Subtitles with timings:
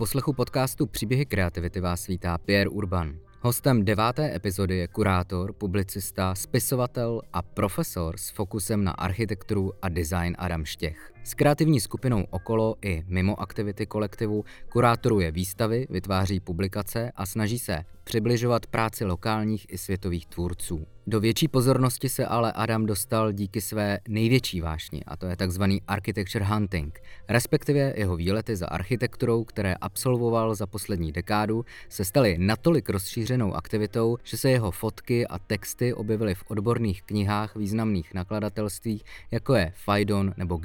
[0.00, 3.14] poslechu podcastu Příběhy kreativity vás vítá Pierre Urban.
[3.40, 10.34] Hostem deváté epizody je kurátor, publicista, spisovatel a profesor s fokusem na architekturu a design
[10.38, 11.12] Adam Štěch.
[11.24, 17.84] S kreativní skupinou okolo i mimo aktivity kolektivu kurátoruje výstavy, vytváří publikace a snaží se
[18.04, 20.86] přibližovat práci lokálních i světových tvůrců.
[21.06, 25.82] Do větší pozornosti se ale Adam dostal díky své největší vášni, a to je takzvaný
[25.88, 32.88] architecture hunting, respektive jeho výlety za architekturou, které absolvoval za poslední dekádu, se staly natolik
[32.90, 39.54] rozšířenou aktivitou, že se jeho fotky a texty objevily v odborných knihách významných nakladatelství, jako
[39.54, 40.58] je Fajdon nebo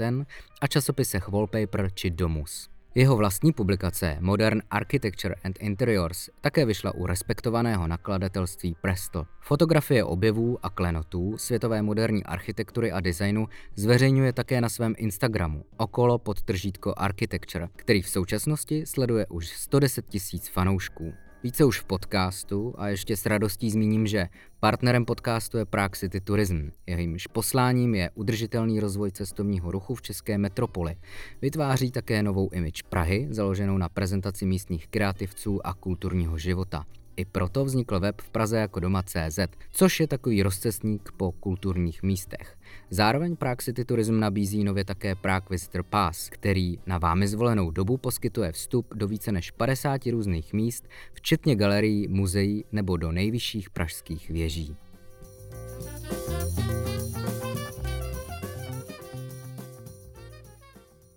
[0.00, 0.26] Gestalten
[0.60, 2.68] a časopisech Wallpaper či Domus.
[2.94, 9.26] Jeho vlastní publikace Modern Architecture and Interiors také vyšla u respektovaného nakladatelství Presto.
[9.40, 16.18] Fotografie objevů a klenotů světové moderní architektury a designu zveřejňuje také na svém Instagramu okolo
[16.18, 21.12] podtržítko Architecture, který v současnosti sleduje už 110 tisíc fanoušků.
[21.42, 24.28] Více už v podcastu a ještě s radostí zmíním, že
[24.60, 26.70] partnerem podcastu je Prague City Tourism.
[26.86, 30.96] Jejímž posláním je udržitelný rozvoj cestovního ruchu v české metropoli.
[31.42, 36.84] Vytváří také novou image Prahy, založenou na prezentaci místních kreativců a kulturního života.
[37.20, 39.38] I proto vznikl web v Praze jako doma CZ,
[39.70, 42.56] což je takový rozcestník po kulturních místech.
[42.90, 47.96] Zároveň Prague City Tourism nabízí nově také Prague Visitor Pass, který na vámi zvolenou dobu
[47.96, 54.30] poskytuje vstup do více než 50 různých míst, včetně galerií, muzeí nebo do nejvyšších pražských
[54.30, 54.76] věží.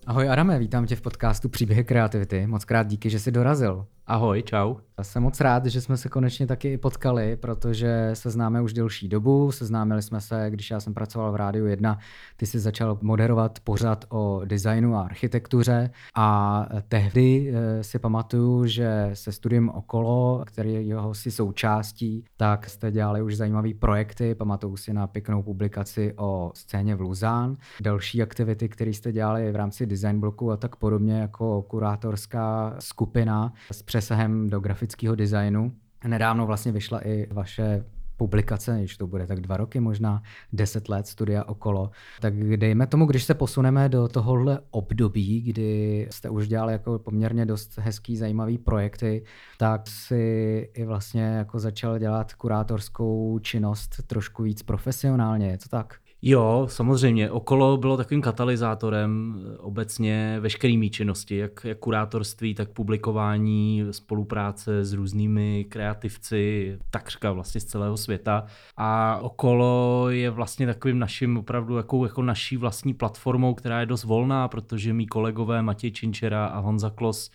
[0.08, 2.48] Ahoj Arame, vítám tě v podcastu Příběhy kreativity.
[2.48, 3.86] Moc krát díky, že jsi dorazil.
[4.08, 4.76] Ahoj, čau.
[4.98, 9.08] Já jsem moc rád, že jsme se konečně taky potkali, protože se známe už delší
[9.08, 9.52] dobu.
[9.52, 11.98] Seznámili jsme se, když já jsem pracoval v Rádiu 1,
[12.38, 19.10] ty jsi začal moderovat pořad o designu a architektuře a tehdy eh, si pamatuju, že
[19.14, 24.36] se studiem okolo, který jeho si součástí, tak jste dělali už zajímavé projekty.
[24.36, 29.56] Pamatuju si na pěknou publikaci o scéně v Luzán, další aktivity, které jste dělali v
[29.56, 35.72] rámci design bloku a tak podobně jako kurátorská skupina s přesahem do grafického designu.
[36.08, 37.84] Nedávno vlastně vyšla i vaše
[38.18, 40.22] publikace, když to bude tak dva roky, možná
[40.54, 41.92] deset let studia okolo.
[42.22, 47.46] Tak dejme tomu, když se posuneme do tohohle období, kdy jste už dělali jako poměrně
[47.46, 49.24] dost hezký, zajímavý projekty,
[49.58, 55.96] tak si i vlastně jako začal dělat kurátorskou činnost trošku víc profesionálně, je to tak?
[56.26, 57.32] Jo, samozřejmě.
[57.32, 64.94] Okolo bylo takovým katalyzátorem eh, obecně veškeré činnosti, jak, jak kurátorství, tak publikování, spolupráce s
[64.94, 68.46] různými kreativci, takřka vlastně z celého světa.
[68.78, 74.04] A okolo je vlastně takovým naším opravdu jako, jako naší vlastní platformou, která je dost
[74.04, 77.32] volná, protože mý kolegové Matěj Činčera a Honza Klos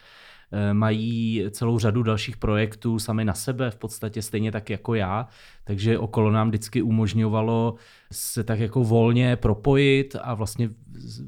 [0.73, 5.29] mají celou řadu dalších projektů sami na sebe, v podstatě stejně tak jako já,
[5.65, 7.75] takže okolo nám vždycky umožňovalo
[8.13, 10.71] se tak jako volně propojit a vlastně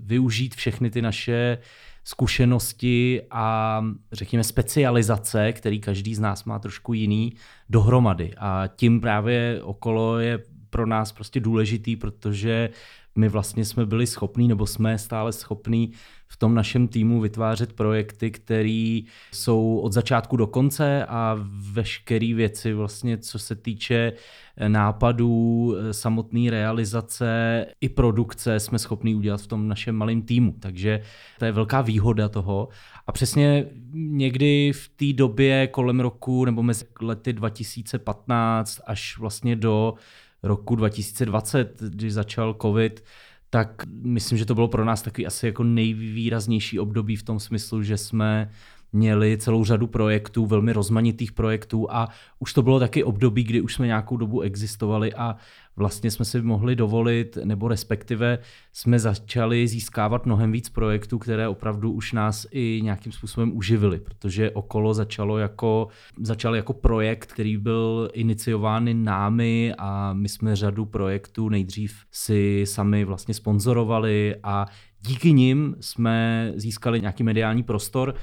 [0.02, 1.58] využít všechny ty naše
[2.04, 3.80] zkušenosti a
[4.12, 7.32] řekněme specializace, který každý z nás má trošku jiný,
[7.68, 8.34] dohromady.
[8.38, 10.38] A tím právě okolo je
[10.70, 12.70] pro nás prostě důležitý, protože
[13.16, 15.92] my vlastně jsme byli schopní, nebo jsme stále schopní
[16.32, 19.00] v tom našem týmu vytvářet projekty, které
[19.32, 21.36] jsou od začátku do konce a
[21.72, 24.12] veškeré věci, vlastně, co se týče
[24.56, 30.54] eh, nápadů, eh, samotné realizace i produkce, jsme schopni udělat v tom našem malém týmu.
[30.60, 31.02] Takže
[31.38, 32.68] to je velká výhoda toho.
[33.06, 39.94] A přesně někdy v té době kolem roku nebo mezi lety 2015 až vlastně do
[40.42, 43.04] roku 2020, když začal covid,
[43.50, 47.82] tak myslím, že to bylo pro nás takový asi jako nejvýraznější období v tom smyslu,
[47.82, 48.50] že jsme
[48.92, 52.08] měli celou řadu projektů, velmi rozmanitých projektů a
[52.38, 55.36] už to bylo taky období, kdy už jsme nějakou dobu existovali a
[55.76, 58.38] vlastně jsme si mohli dovolit, nebo respektive
[58.72, 64.50] jsme začali získávat mnohem víc projektů, které opravdu už nás i nějakým způsobem uživily, protože
[64.50, 65.88] okolo začalo jako,
[66.20, 73.04] začal jako projekt, který byl iniciován námi a my jsme řadu projektů nejdřív si sami
[73.04, 74.66] vlastně sponzorovali a
[75.00, 78.14] díky nim jsme získali nějaký mediální prostor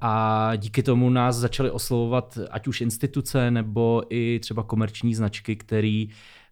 [0.00, 6.08] a díky tomu nás začaly oslovovat ať už instituce nebo i třeba komerční značky, který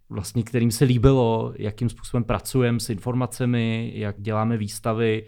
[0.09, 5.25] vlastně kterým se líbilo, jakým způsobem pracujeme s informacemi, jak děláme výstavy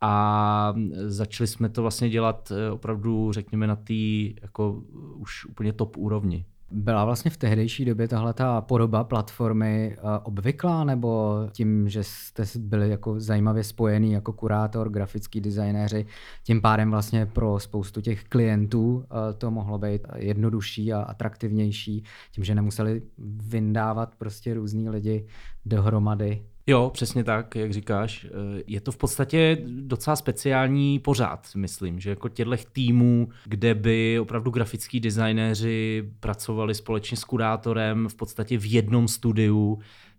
[0.00, 0.74] a
[1.06, 3.94] začali jsme to vlastně dělat eh, opravdu, řekněme, na té
[4.42, 4.82] jako
[5.16, 6.44] už úplně top úrovni.
[6.74, 12.44] Byla vlastně v tehdejší době tahle ta podoba platformy eh, obvyklá, nebo tím, že jste
[12.58, 16.06] byli jako zajímavě spojený jako kurátor, grafický designéři,
[16.44, 22.44] tím pádem vlastně pro spoustu těch klientů eh, to mohlo být jednodušší a atraktivnější, tím,
[22.44, 25.26] že nemuseli vyndávat prostě různý lidi
[25.64, 28.24] dohromady Jo, přesně tak, jak říkáš.
[28.24, 34.18] Eh, je to v podstatě docela speciální pořád, myslím, že jako těchto týmů, kde by
[34.20, 39.78] opravdu grafický designéři pracovali společně s kurátorem v podstatě v jednom studiu,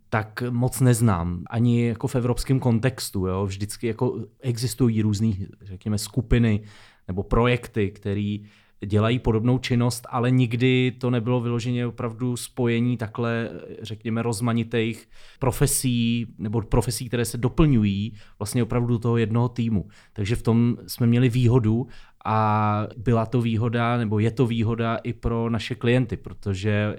[0.09, 1.43] tak moc neznám.
[1.49, 3.27] Ani jako v evropském kontextu.
[3.27, 3.45] Jo?
[3.45, 5.31] Vždycky jako existují různé,
[5.61, 6.63] řekněme, skupiny
[7.07, 8.37] nebo projekty, které
[8.85, 13.49] dělají podobnou činnost, ale nikdy to nebylo vyloženě opravdu spojení takhle,
[13.81, 15.09] řekněme, rozmanitých
[15.39, 19.87] profesí nebo profesí, které se doplňují vlastně opravdu do toho jednoho týmu.
[20.13, 21.87] Takže v tom jsme měli výhodu
[22.25, 26.97] a byla to výhoda, nebo je to výhoda i pro naše klienty, protože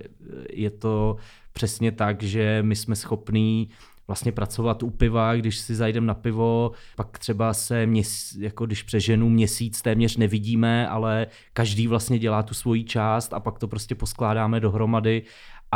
[0.50, 1.16] je to
[1.52, 3.69] přesně tak, že my jsme schopní
[4.06, 8.82] vlastně pracovat u piva, když si zajdem na pivo, pak třeba se, měs, jako když
[8.82, 13.94] přeženu měsíc téměř nevidíme, ale každý vlastně dělá tu svoji část a pak to prostě
[13.94, 15.22] poskládáme dohromady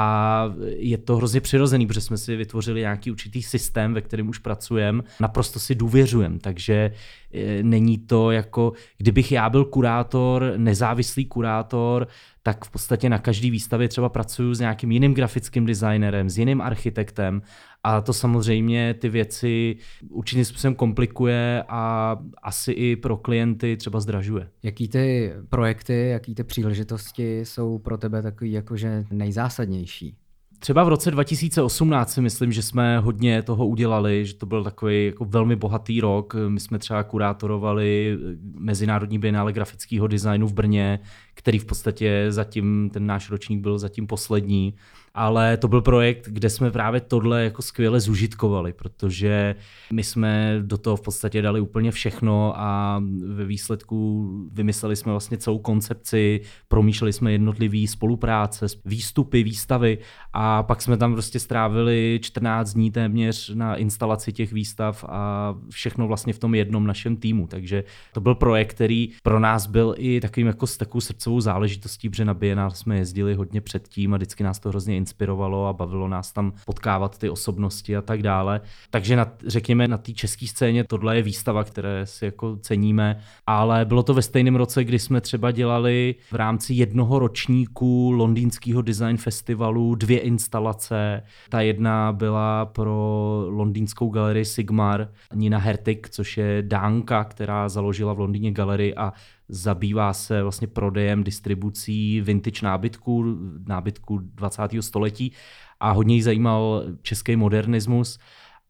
[0.00, 0.44] a
[0.76, 5.02] je to hrozně přirozený, protože jsme si vytvořili nějaký určitý systém, ve kterém už pracujeme,
[5.20, 6.92] naprosto si důvěřujeme, takže
[7.34, 12.08] e, není to jako, kdybych já byl kurátor, nezávislý kurátor,
[12.48, 16.60] tak v podstatě na každý výstavě třeba pracuju s nějakým jiným grafickým designerem, s jiným
[16.60, 17.42] architektem
[17.84, 19.76] a to samozřejmě ty věci
[20.10, 24.48] určitým způsobem komplikuje a asi i pro klienty třeba zdražuje.
[24.62, 30.16] Jaký ty projekty, jaký ty příležitosti jsou pro tebe takový jakože nejzásadnější?
[30.60, 35.06] Třeba v roce 2018 si myslím, že jsme hodně toho udělali, že to byl takový
[35.06, 36.36] jako velmi bohatý rok.
[36.48, 38.18] My jsme třeba kurátorovali
[38.58, 40.98] Mezinárodní bienále grafického designu v Brně,
[41.38, 44.74] který v podstatě zatím, ten náš ročník byl zatím poslední
[45.18, 49.54] ale to byl projekt, kde jsme právě tohle jako skvěle zužitkovali, protože
[49.92, 55.36] my jsme do toho v podstatě dali úplně všechno a ve výsledku vymysleli jsme vlastně
[55.36, 59.98] celou koncepci, promýšleli jsme jednotlivý spolupráce, výstupy, výstavy
[60.32, 66.08] a pak jsme tam prostě strávili 14 dní téměř na instalaci těch výstav a všechno
[66.08, 67.46] vlastně v tom jednom našem týmu.
[67.46, 72.08] Takže to byl projekt, který pro nás byl i takovým jako s takovou srdcovou záležitostí,
[72.08, 76.08] protože na Bienal jsme jezdili hodně předtím a vždycky nás to hrozně inspirovalo a bavilo
[76.08, 78.60] nás tam potkávat ty osobnosti a tak dále.
[78.90, 83.84] Takže na, řekněme na té české scéně tohle je výstava, které si jako ceníme, ale
[83.84, 89.16] bylo to ve stejném roce, kdy jsme třeba dělali v rámci jednoho ročníku londýnského design
[89.16, 91.22] festivalu dvě instalace.
[91.48, 98.20] Ta jedna byla pro londýnskou galerii Sigmar, Nina Hertig, což je dánka, která založila v
[98.20, 99.12] Londýně galerii a
[99.48, 104.62] zabývá se vlastně prodejem, distribucí vintage nábytku, nábytku 20.
[104.80, 105.32] století
[105.80, 108.18] a hodně jí zajímal český modernismus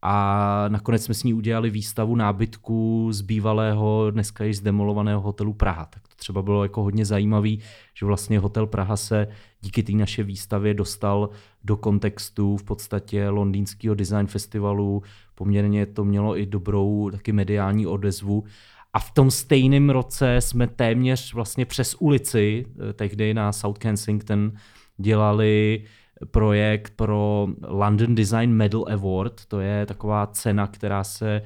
[0.01, 5.85] a nakonec jsme s ní udělali výstavu nábytku z bývalého, dneska již zdemolovaného hotelu Praha.
[5.85, 7.59] Tak to třeba bylo jako hodně zajímavý,
[7.93, 9.27] že vlastně hotel Praha se
[9.61, 11.29] díky té naše výstavě dostal
[11.63, 15.03] do kontextu v podstatě londýnského design festivalu.
[15.35, 18.43] Poměrně to mělo i dobrou taky mediální odezvu
[18.93, 24.51] a v tom stejném roce jsme téměř vlastně přes ulici, eh, tehdy na South Kensington,
[24.97, 25.83] dělali
[26.31, 29.45] projekt pro London Design Medal Award.
[29.45, 31.41] To je taková cena, která se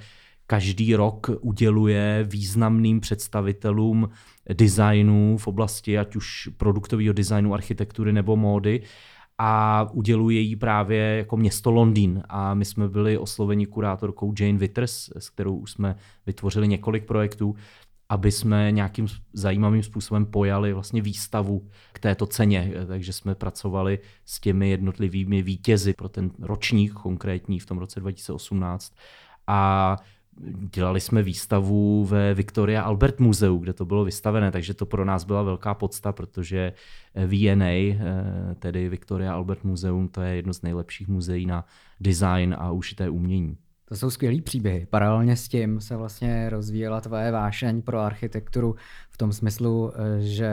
[0.47, 4.09] každý rok uděluje významným představitelům
[4.53, 8.81] designu v oblasti ať už produktového designu, architektury nebo módy
[9.45, 12.23] a uděluje jí právě jako město Londýn.
[12.29, 15.95] A my jsme byli osloveni kurátorkou Jane Witters, s kterou už jsme
[16.25, 17.55] vytvořili několik projektů,
[18.09, 22.73] aby jsme nějakým zajímavým způsobem pojali vlastně výstavu k této ceně.
[22.87, 28.93] Takže jsme pracovali s těmi jednotlivými vítězi pro ten ročník konkrétní v tom roce 2018.
[29.47, 29.97] A
[30.75, 35.23] dělali jsme výstavu ve Victoria Albert muzeu, kde to bylo vystavené, takže to pro nás
[35.23, 36.73] byla velká podsta, protože
[37.15, 37.95] VNA, eh,
[38.59, 41.65] tedy Victoria Albert Muzeum, to je jedno z nejlepších muzeí na
[41.99, 43.57] design a ušité umění.
[43.85, 44.87] To jsou skvělý příběhy.
[44.89, 48.75] Paralelně s tím se vlastně rozvíjela tvoje vášeň pro architekturu
[49.13, 50.51] v tom smyslu, eh, že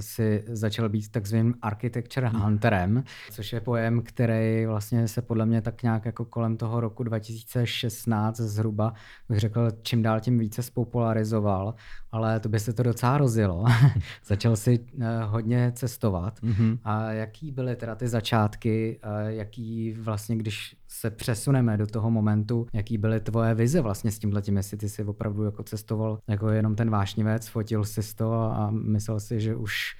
[0.00, 5.82] si začal být takzvaným architecture hunterem, což je pojem, který vlastně se podle mě tak
[5.82, 8.92] nějak jako kolem toho roku 2016 zhruba,
[9.28, 11.74] bych řekl, čím dál tím více spopularizoval,
[12.12, 13.64] ale to by se to docela rozjelo.
[14.26, 16.40] začal si eh, hodně cestovat.
[16.40, 16.78] Mm-hmm.
[16.84, 22.98] A jaký byly teda ty začátky, jaký vlastně, když se přesuneme do toho momentu, jaký
[22.98, 26.90] byly tvoje vize vlastně s tímhletím, jestli ty jsi opravdu jako cestoval jako jenom ten
[26.90, 29.96] vášnivec, fotil si to a myslel si, že už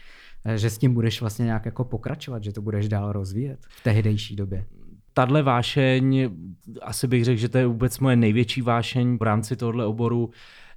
[0.55, 4.37] že s tím budeš vlastně nějak jako pokračovat, že to budeš dál rozvíjet v tehdejší
[4.37, 4.67] době?
[5.13, 6.31] Tadle vášeň,
[6.83, 10.31] asi bych řekl, že to je vůbec moje největší vášeň v rámci tohohle oboru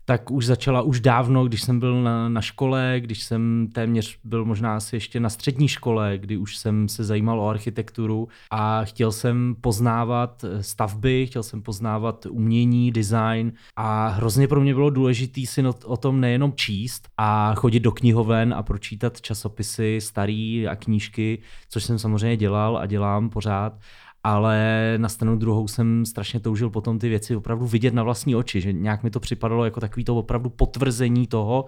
[0.06, 4.46] tak už začala už dávno, když jsem byl na, na škole, když jsem téměř byl
[4.46, 9.12] možná asi ještě na střední škole, kdy už jsem se zajímal o architekturu a chtěl
[9.12, 15.68] jsem poznávat stavby, chtěl jsem poznávat umění, design a hrozně pro mě bylo důležité si
[15.68, 21.40] o, o tom nejenom číst a chodit do knihoven a pročítat časopisy starý a knížky,
[21.70, 23.74] což jsem samozřejmě dělal a dělám pořád,
[24.24, 28.62] ale na stranu druhou jsem strašně toužil potom ty věci opravdu vidět na vlastní oči,
[28.62, 31.66] že nějak mi to připadalo jako takový to opravdu potvrzení toho,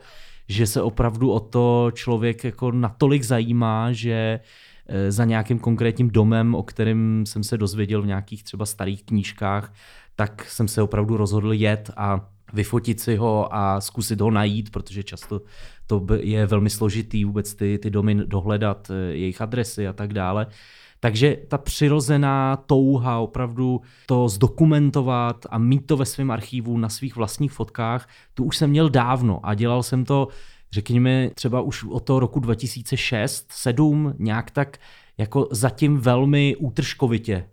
[0.48, 4.40] že se opravdu o to člověk jako natolik zajímá, že
[4.88, 9.74] e, za nějakým konkrétním domem, o kterém jsem se dozvěděl v nějakých třeba starých knížkách,
[10.16, 15.04] tak jsem se opravdu rozhodl jet a vyfotit si ho a zkusit ho najít, protože
[15.04, 15.42] často
[15.88, 20.48] to je velmi složitý vůbec ty, ty domy dohledat, e, jejich adresy a tak dále.
[21.06, 27.16] Takže ta přirozená touha opravdu to zdokumentovat a mít to ve svém archivu na svých
[27.16, 30.28] vlastních fotkách, tu už jsem měl dávno a dělal jsem to,
[30.72, 34.78] řekněme, třeba už od toho roku 2006, 7 nějak tak
[35.18, 37.34] jako zatím velmi útržkovitě.
[37.34, 37.46] E,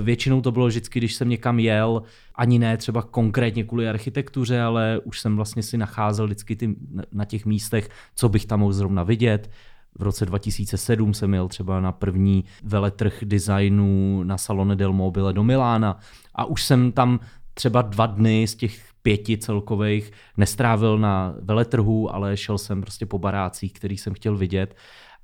[0.00, 2.02] většinou to bylo vždycky, když jsem někam jel,
[2.34, 6.74] ani ne třeba konkrétně kvůli architektuře, ale už jsem vlastně si nacházel vždycky ty,
[7.12, 9.50] na těch místech, co bych tam mohl zrovna vidět.
[9.98, 15.44] V roce 2007 jsem jel třeba na první veletrh designu na Salone del Mobile do
[15.44, 15.98] Milána
[16.34, 17.20] a už jsem tam
[17.54, 23.18] třeba dva dny z těch pěti celkových nestrávil na veletrhu, ale šel jsem prostě po
[23.18, 24.76] barácích, který jsem chtěl vidět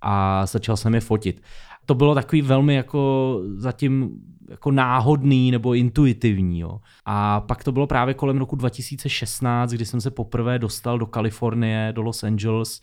[0.02, 1.42] a začal jsem je fotit.
[1.87, 4.11] To bylo takový velmi jako zatím
[4.50, 6.61] jako náhodný nebo intuitivní.
[6.61, 6.80] Jo.
[7.04, 11.92] A pak to bylo právě kolem roku 2016, kdy jsem se poprvé dostal do Kalifornie,
[11.92, 12.80] do Los Angeles,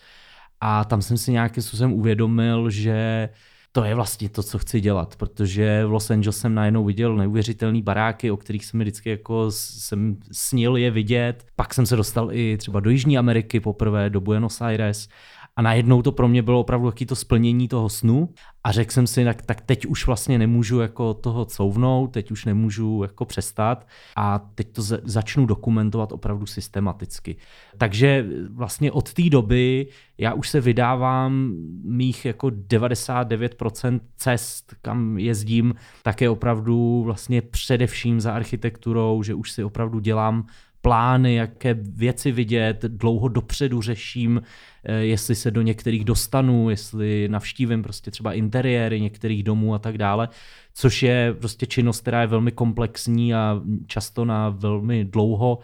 [0.66, 3.30] a tam jsem si nějakým způsobem uvědomil, že
[3.72, 7.82] to je vlastně to, co chci dělat, protože v Los Angeles jsem najednou viděl neuvěřitelné
[7.82, 11.46] baráky, o kterých jsem vždycky jako jsem snil je vidět.
[11.56, 15.08] Pak jsem se dostal i třeba do Jižní Ameriky poprvé, do Buenos Aires
[15.56, 18.30] a najednou to pro mě bylo opravdu taky to splnění toho snu
[18.64, 22.46] a řekl jsem si, tak, tak teď už vlastně nemůžu jako toho couvnout, teď už
[22.46, 27.36] nemůžu jako přestat a teď to začnu dokumentovat opravdu systematicky.
[27.78, 35.76] Takže vlastně od té doby já už se vydávám mých jako 99% cest, kam jezdím,
[36.04, 40.46] také opravdu vlastně především za architekturou, že už si opravdu dělám
[40.84, 44.42] plány, jaké věci vidět, dlouho dopředu řeším,
[44.84, 49.98] eh, jestli se do některých dostanu, jestli navštívím prostě třeba interiéry některých domů a tak
[49.98, 50.30] dále,
[50.74, 55.60] což je prostě činnost, která je velmi komplexní a často na velmi dlouho.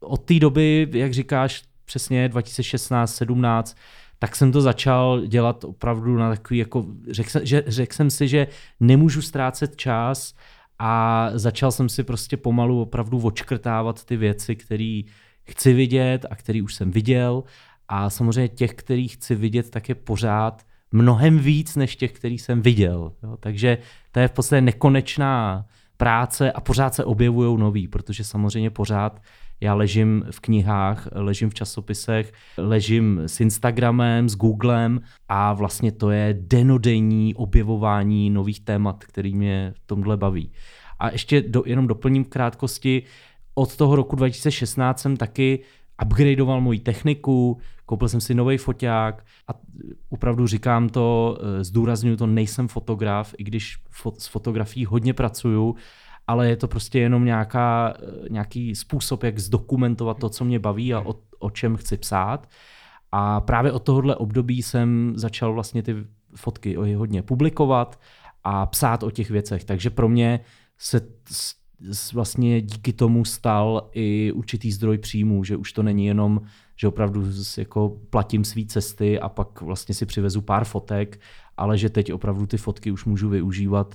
[0.00, 3.76] Od té doby, jak říkáš, přesně 2016-17,
[4.18, 8.46] tak jsem to začal dělat opravdu na takový, jako, řekl, že, řekl jsem si, že
[8.80, 10.34] nemůžu ztrácet čas,
[10.78, 15.00] a začal jsem si prostě pomalu opravdu očkrtávat ty věci, které
[15.44, 17.44] chci vidět a které už jsem viděl.
[17.88, 22.62] A samozřejmě těch, který chci vidět, tak je pořád mnohem víc než těch, který jsem
[22.62, 23.12] viděl.
[23.22, 23.36] Jo?
[23.40, 23.78] Takže
[24.12, 25.66] to je v podstatě nekonečná
[25.96, 29.22] práce a pořád se objevují nový, protože samozřejmě pořád
[29.60, 36.10] já ležím v knihách, ležím v časopisech, ležím s Instagramem, s Googlem a vlastně to
[36.10, 40.52] je denodenní objevování nových témat, který mě v tomhle baví.
[40.98, 43.02] A ještě do, jenom doplním v krátkosti,
[43.54, 45.60] od toho roku 2016 jsem taky
[46.04, 49.52] upgradeoval moji techniku, koupil jsem si nový foťák a
[50.08, 53.76] opravdu říkám to, eh, zdůraznuju to, nejsem fotograf, i když
[54.18, 55.76] s fotografií hodně pracuju,
[56.28, 60.94] ale je to prostě jenom nějaká, eh, nějaký způsob, jak zdokumentovat to, co mě baví
[60.94, 62.48] a o, o čem chci psát.
[63.12, 65.96] A právě od tohohle období jsem začal vlastně ty
[66.34, 68.00] fotky hodně publikovat
[68.44, 69.64] a psát o těch věcech.
[69.64, 70.40] Takže pro mě
[70.78, 71.00] se
[72.12, 76.40] vlastně díky tomu stal i určitý zdroj příjmů, že už to není jenom,
[76.76, 77.24] že opravdu
[77.58, 81.20] jako platím své cesty a pak vlastně si přivezu pár fotek,
[81.56, 83.94] ale že teď opravdu ty fotky už můžu využívat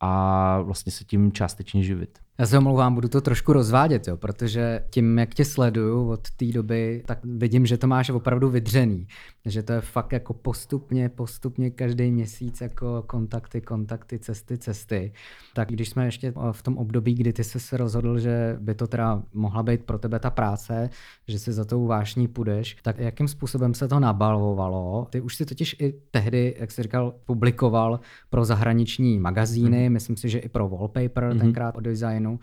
[0.00, 2.23] a vlastně se tím částečně živit.
[2.38, 6.46] Já se omlouvám, budu to trošku rozvádět, jo, protože tím, jak tě sleduju od té
[6.46, 9.06] doby, tak vidím, že to máš opravdu vydřený.
[9.44, 15.12] Že to je fakt jako postupně, postupně každý měsíc jako kontakty, kontakty, cesty, cesty.
[15.54, 18.86] Tak když jsme ještě v tom období, kdy ty jsi se rozhodl, že by to
[18.86, 20.90] teda mohla být pro tebe ta práce,
[21.28, 25.06] že si za tou vášní půjdeš, tak jakým způsobem se to nabalovalo?
[25.10, 28.00] Ty už si totiž i tehdy, jak jsi říkal, publikoval
[28.30, 29.92] pro zahraniční magazíny, mm.
[29.92, 31.38] myslím si, že i pro Wallpaper, mm-hmm.
[31.38, 32.40] tenkrát o design designu.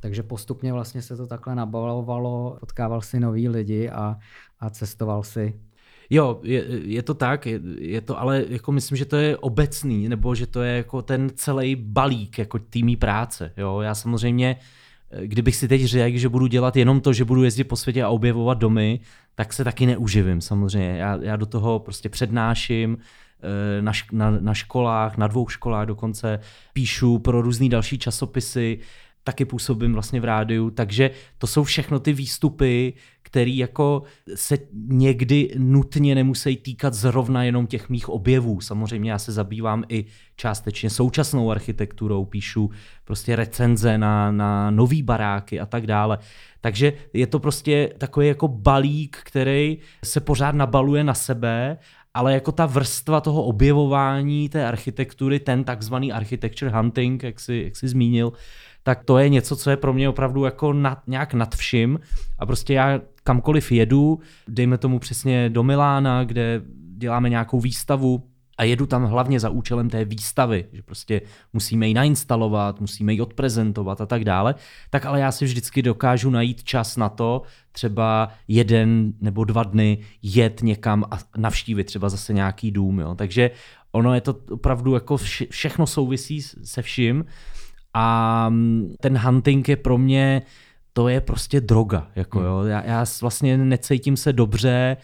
[0.00, 4.16] Takže postupně vlastně se to takhle nabalovalo, potkával si nový lidi a,
[4.60, 5.54] a cestoval si.
[6.10, 10.08] Jo, je, je to tak, je, je to, ale jako myslím, že to je obecný,
[10.08, 13.52] nebo že to je jako ten celý balík jako týmí práce.
[13.56, 14.56] Jo, já samozřejmě,
[15.24, 18.08] kdybych si teď řekl, že budu dělat jenom to, že budu jezdit po světě a
[18.08, 19.00] objevovat domy,
[19.34, 20.98] tak se taky neuživím samozřejmě.
[20.98, 26.40] Já, já do toho prostě přednáším, eh, na, na, na školách, na dvou školách dokonce,
[26.72, 28.78] píšu pro různé další časopisy,
[29.24, 34.02] taky působím vlastně v rádiu, takže to jsou všechno ty výstupy, které jako
[34.34, 38.60] se někdy nutně nemusí týkat zrovna jenom těch mých objevů.
[38.60, 40.04] Samozřejmě já se zabývám i
[40.36, 42.70] částečně současnou architekturou, píšu
[43.04, 46.18] prostě recenze na, na nový baráky a tak dále.
[46.60, 51.78] Takže je to prostě takový jako balík, který se pořád nabaluje na sebe
[52.14, 57.76] ale jako ta vrstva toho objevování té architektury, ten takzvaný architecture hunting, jak jsi, jak
[57.76, 58.32] jsi zmínil,
[58.84, 62.00] tak to je něco, co je pro mě opravdu jako nad, nějak nad vším
[62.38, 66.62] a prostě já kamkoliv jedu, dejme tomu přesně do Milána, kde
[66.96, 68.22] děláme nějakou výstavu,
[68.58, 71.20] a jedu tam hlavně za účelem té výstavy, že prostě
[71.52, 74.54] musíme ji nainstalovat, musíme ji odprezentovat a tak dále,
[74.90, 79.98] tak ale já si vždycky dokážu najít čas na to, třeba jeden nebo dva dny
[80.22, 83.00] jet někam a navštívit třeba zase nějaký dům.
[83.00, 83.14] Jo.
[83.14, 83.50] Takže
[83.92, 87.24] ono je to opravdu jako vše, všechno souvisí se vším
[87.94, 90.42] a mm, ten hunting je pro mě,
[90.92, 92.08] to je prostě droga.
[92.16, 92.46] Jako, hmm.
[92.48, 92.62] jo.
[92.62, 94.96] Já, já vlastně necítím se dobře,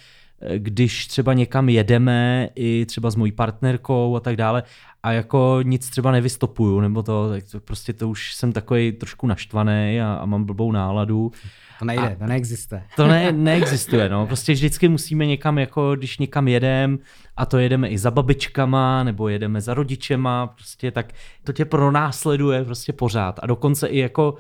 [0.57, 4.63] když třeba někam jedeme, i třeba s mojí partnerkou a tak dále,
[5.03, 9.27] a jako nic třeba nevystopuju, nebo to, tak to prostě to už jsem takový trošku
[9.27, 11.33] naštvaný a, a mám blbou náladu.
[11.79, 12.83] To nejde, a to neexistuje.
[12.97, 14.27] To ne, neexistuje, no.
[14.27, 16.99] Prostě vždycky musíme někam, jako když někam jedem,
[17.37, 21.13] a to jedeme i za babičkama, nebo jedeme za rodičema, prostě tak
[21.45, 23.41] to tě pronásleduje prostě pořád.
[23.43, 24.37] A dokonce i jako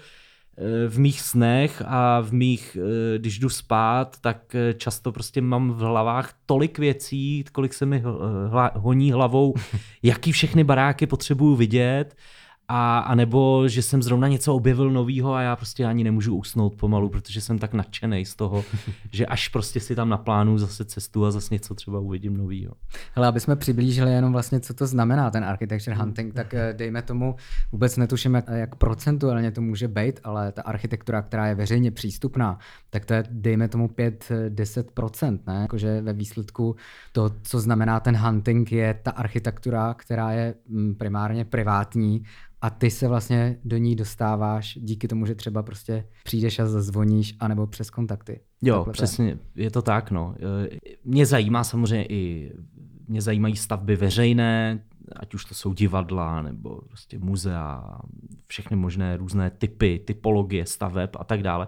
[0.88, 5.71] v mých snech a v mých, e, když jdu spát, tak e, často prostě mám
[5.73, 8.02] v hlavách tolik věcí, kolik se mi
[8.75, 9.55] honí hlavou,
[10.02, 12.17] jaký všechny baráky potřebuju vidět,
[12.73, 16.75] a, a nebo, že jsem zrovna něco objevil novýho a já prostě ani nemůžu usnout
[16.75, 18.65] pomalu, protože jsem tak nadšený z toho,
[19.12, 22.73] že až prostě si tam naplánu zase cestu a zase něco třeba uvidím novýho.
[23.14, 27.03] Hele, aby jsme přiblížili jenom vlastně, co to znamená ten architecture hunting, tak eh, dejme
[27.03, 27.37] tomu,
[27.73, 32.59] vůbec netuším, jak, jak procentuálně to může být, ale ta architektura, která je veřejně přístupná,
[32.90, 35.59] tak to je, dejme tomu 5-10%, ne?
[35.61, 36.77] Jakože ve výsledku
[37.12, 42.25] to, co znamená ten hunting, je ta architektura, která je mm, primárně privátní
[42.62, 47.37] a ty se vlastně do ní dostáváš díky tomu, že třeba prostě přijdeš a zazvoníš,
[47.40, 48.40] anebo přes kontakty.
[48.62, 50.35] Jo, Takhle přesně, je to tak, no.
[50.64, 52.53] E, mě zajímá samozřejmě i,
[53.09, 54.85] mě zajímají stavby veřejné,
[55.16, 57.99] ať už to jsou divadla, nebo prostě muzea,
[58.46, 61.66] všechny možné různé typy, typologie staveb a tak dále.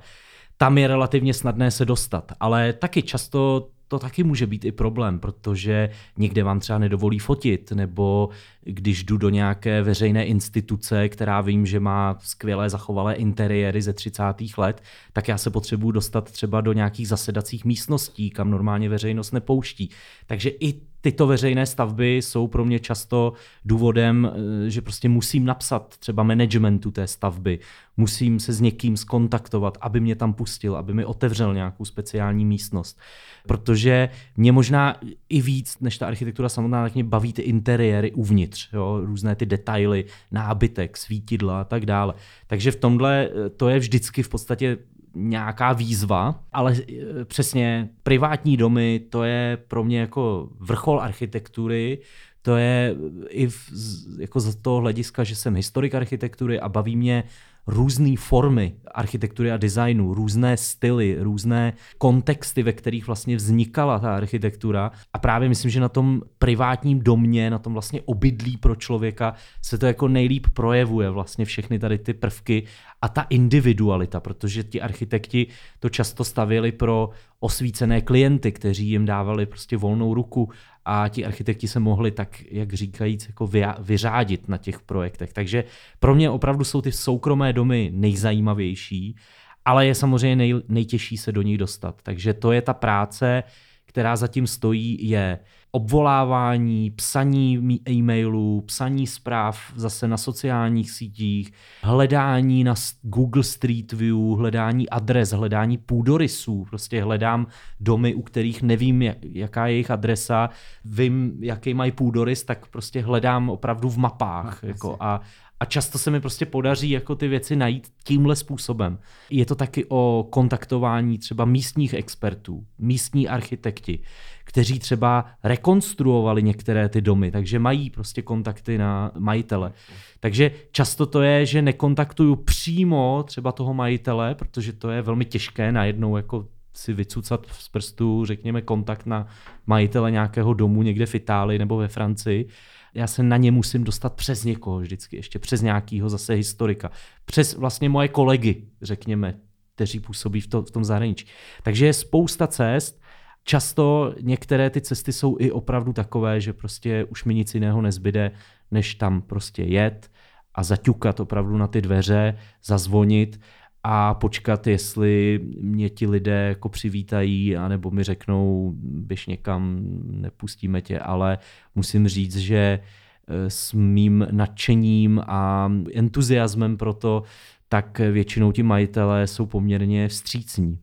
[0.56, 5.18] Tam je relativně snadné se dostat, ale taky často to taky může být i problém,
[5.18, 8.28] protože někde vám třeba nedovolí fotit, nebo
[8.62, 14.22] když jdu do nějaké veřejné instituce, která vím, že má skvělé zachovalé interiéry ze 30.
[14.56, 19.90] let, tak já se potřebuji dostat třeba do nějakých zasedacích místností, kam normálně veřejnost nepouští.
[20.26, 23.32] Takže i tyto veřejné stavby jsou pro mě často
[23.64, 24.30] důvodem,
[24.66, 27.58] eh, že prostě musím napsat třeba managementu té stavby,
[27.96, 32.98] musím se s někým skontaktovat, aby mě tam pustil, aby mi otevřel nějakou speciální místnost.
[33.46, 34.96] Protože mě možná
[35.28, 39.00] i víc než ta architektura samotná, tak mě baví ty interiéry uvnitř, jo?
[39.04, 42.14] různé ty detaily, nábytek, svítidla a tak dále.
[42.46, 44.78] Takže v tomhle eh, to je vždycky v podstatě
[45.14, 51.98] nějaká výzva, ale e, přesně privátní domy, to je pro mě jako vrchol architektury,
[52.42, 52.96] to je
[53.28, 53.70] i v,
[54.18, 57.24] jako z toho hlediska, že jsem historik architektury a baví mě
[57.66, 64.90] různé formy architektury a designu, různé styly, různé kontexty, ve kterých vlastně vznikala ta architektura.
[65.12, 69.78] A právě myslím, že na tom privátním domě, na tom vlastně obydlí pro člověka se
[69.78, 72.62] to jako nejlíp projevuje vlastně všechny tady ty prvky
[73.02, 75.46] a ta individualita, protože ti architekti
[75.80, 80.50] to často stavěli pro osvícené klienty, kteří jim dávali prostě volnou ruku
[80.84, 85.32] a ti architekti se mohli tak, jak říkajíc, jako vyřádit na těch projektech.
[85.32, 85.64] Takže
[86.00, 89.16] pro mě opravdu jsou ty soukromé domy nejzajímavější,
[89.64, 92.02] ale je samozřejmě nej, nejtěžší se do nich dostat.
[92.02, 93.42] Takže to je ta práce,
[93.84, 95.38] která zatím stojí, je
[95.72, 104.88] obvolávání, psaní e-mailů, psaní zpráv zase na sociálních sítích, hledání na Google Street View, hledání
[104.88, 106.66] adres, hledání půdorysů.
[106.70, 107.46] Prostě hledám
[107.80, 110.50] domy, u kterých nevím, jaká je jejich adresa,
[110.84, 114.62] vím, jaký mají půdorys, tak prostě hledám opravdu v mapách.
[114.62, 115.20] No, jako, a,
[115.62, 118.98] A často se mi prostě podaří jako ty věci najít tímhle způsobem.
[119.30, 123.98] Je to taky o kontaktování třeba místních expertů, místní architekti,
[124.44, 129.72] kteří třeba rekonstruovali některé ty domy, takže mají prostě kontakty na majitele.
[130.20, 135.72] Takže často to je, že nekontaktuju přímo třeba toho majitele, protože to je velmi těžké
[135.72, 139.26] najednou jako si vycucat z prstu, řekněme, kontakt na
[139.66, 142.48] majitele nějakého domu někde v Itálii nebo ve Francii.
[142.94, 146.90] Já se na ně musím dostat přes někoho vždycky, ještě přes nějakého zase historika.
[147.24, 149.34] Přes vlastně moje kolegy, řekněme,
[149.74, 151.26] kteří působí v, to, v tom zahraničí.
[151.62, 153.02] Takže je spousta cest,
[153.44, 158.30] Často některé ty cesty jsou i opravdu takové, že prostě už mi nic jiného nezbyde,
[158.70, 160.10] než tam prostě jet
[160.54, 163.40] a zaťukat opravdu na ty dveře, zazvonit
[163.84, 170.98] a počkat, jestli mě ti lidé jako přivítají, anebo mi řeknou, běž někam, nepustíme tě,
[170.98, 171.38] ale
[171.74, 177.22] musím říct, že eh, s mým nadšením a entuziasmem pro to,
[177.68, 180.78] tak většinou ti majitelé jsou poměrně vstřícní.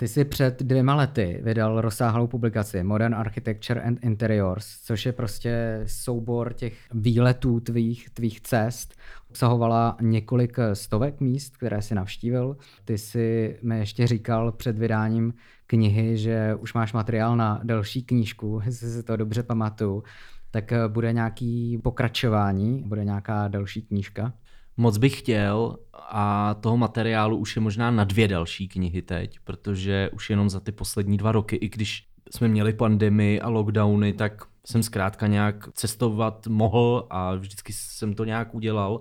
[0.00, 5.82] Ty jsi před dvěma lety vydal rozsáhlou publikaci Modern Architecture and Interiors, což je prostě
[5.86, 8.94] soubor těch výletů tvých, tvých cest.
[9.30, 12.56] Obsahovala několik stovek míst, které si navštívil.
[12.84, 15.34] Ty si mi ještě říkal před vydáním
[15.66, 20.02] knihy, že už máš materiál na další knížku, jestli si to dobře pamatuju.
[20.50, 24.32] Tak bude nějaký pokračování, bude nějaká další knížka?
[24.80, 30.10] Moc bych chtěl a toho materiálu už je možná na dvě další knihy teď, protože
[30.12, 34.42] už jenom za ty poslední dva roky, i když jsme měli pandemii a lockdowny, tak
[34.66, 39.00] jsem zkrátka nějak cestovat mohl a vždycky jsem to nějak udělal.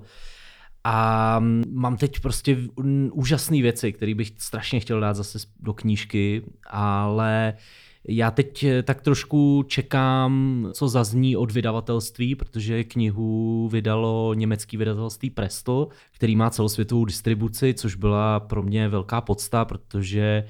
[0.84, 1.40] A
[1.72, 2.58] mám teď prostě
[3.12, 7.54] úžasné věci, které bych strašně chtěl dát zase do knížky, ale
[8.08, 15.30] já teď eh, tak trošku čekám, co zazní od vydavatelství, protože knihu vydalo německý vydavatelství
[15.30, 20.44] Presto, který má celosvětovou distribuci, což byla pro mě velká podsta, protože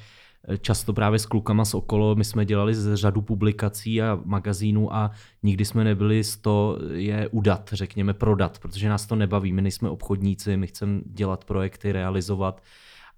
[0.47, 4.93] eh, často právě s klukama z okolo, my jsme dělali z řadu publikací a magazínů
[4.95, 5.11] a
[5.43, 9.89] nikdy jsme nebyli z to je udat, řekněme prodat, protože nás to nebaví, my nejsme
[9.89, 12.61] obchodníci, my chceme dělat projekty, realizovat,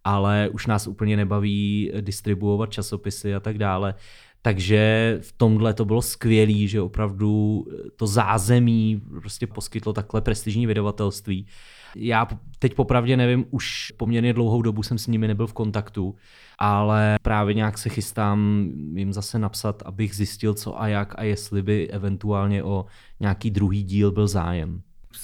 [0.03, 3.93] ale už nás úplně nebaví distribuovat časopisy a tak dále.
[4.41, 11.47] Takže v tomhle to bylo skvělé, že opravdu to zázemí prostě poskytlo takhle prestižní vydavatelství.
[11.95, 12.27] Já
[12.59, 16.15] teď popravdě nevím, už poměrně dlouhou dobu jsem s nimi nebyl v kontaktu,
[16.57, 21.61] ale právě nějak se chystám jim zase napsat, abych zjistil co a jak a jestli
[21.61, 22.85] by eventuálně o
[23.19, 24.81] nějaký druhý díl byl zájem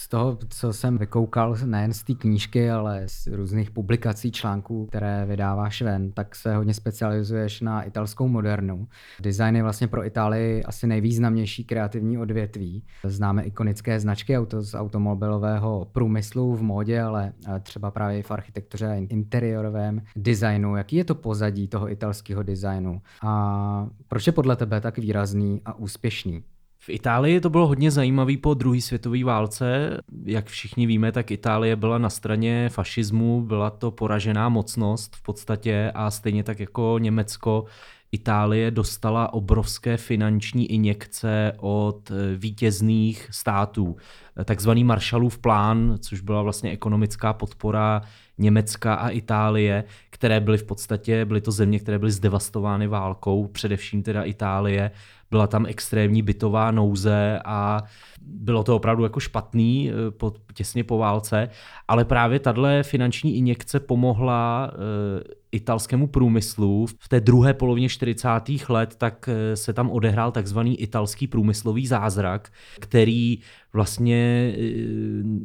[0.08, 5.26] z toho, co jsem vykoukal nejen z té knížky, ale z různých publikací, článků, které
[5.26, 8.88] vydáváš ven, tak se hodně specializuješ na italskou modernu.
[9.22, 12.84] Design je vlastně pro Itálii asi nejvýznamnější kreativní odvětví.
[13.04, 19.08] Známe ikonické značky auto z automobilového průmyslu v módě, ale třeba právě v architektuře a
[19.10, 20.76] interiorovém designu.
[20.76, 23.02] Jaký je to pozadí toho italského designu?
[23.22, 26.44] A proč je podle tebe tak výrazný a úspěšný?
[26.88, 29.98] V Itálii to bylo hodně zajímavé po druhé světové válce.
[30.26, 35.92] Jak všichni víme, tak Itálie byla na straně fašismu, byla to poražená mocnost v podstatě
[35.96, 37.66] a stejně tak jako Německo
[38.12, 43.98] Itálie dostala obrovské finanční injekce od vítězných států.
[44.46, 48.02] Takzvaný Marshallův plán, což byla vlastně ekonomická podpora
[48.38, 54.04] Německa a Itálie, které byly v podstatě, byly to země, které byly zdevastovány válkou, především
[54.04, 54.92] teda Itálie.
[55.32, 57.84] Byla tam extrémní bytová nouze a
[58.22, 61.50] bylo to opravdu jako špatný eh, po, těsně po válce,
[61.88, 66.86] ale právě tahle finanční injekce pomohla e, italskému průmyslu.
[67.00, 68.30] V té druhé polovině 40.
[68.70, 73.40] let tak eh, se tam odehrál takzvaný italský průmyslový zázrak, který
[73.74, 74.54] vlastně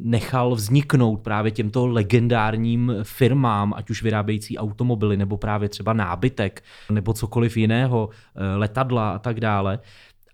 [0.03, 7.13] nechal vzniknout právě těmto legendárním firmám, ať už vyrábějící automobily, nebo právě třeba nábytek, nebo
[7.13, 8.09] cokoliv jiného,
[8.57, 9.79] letadla a tak dále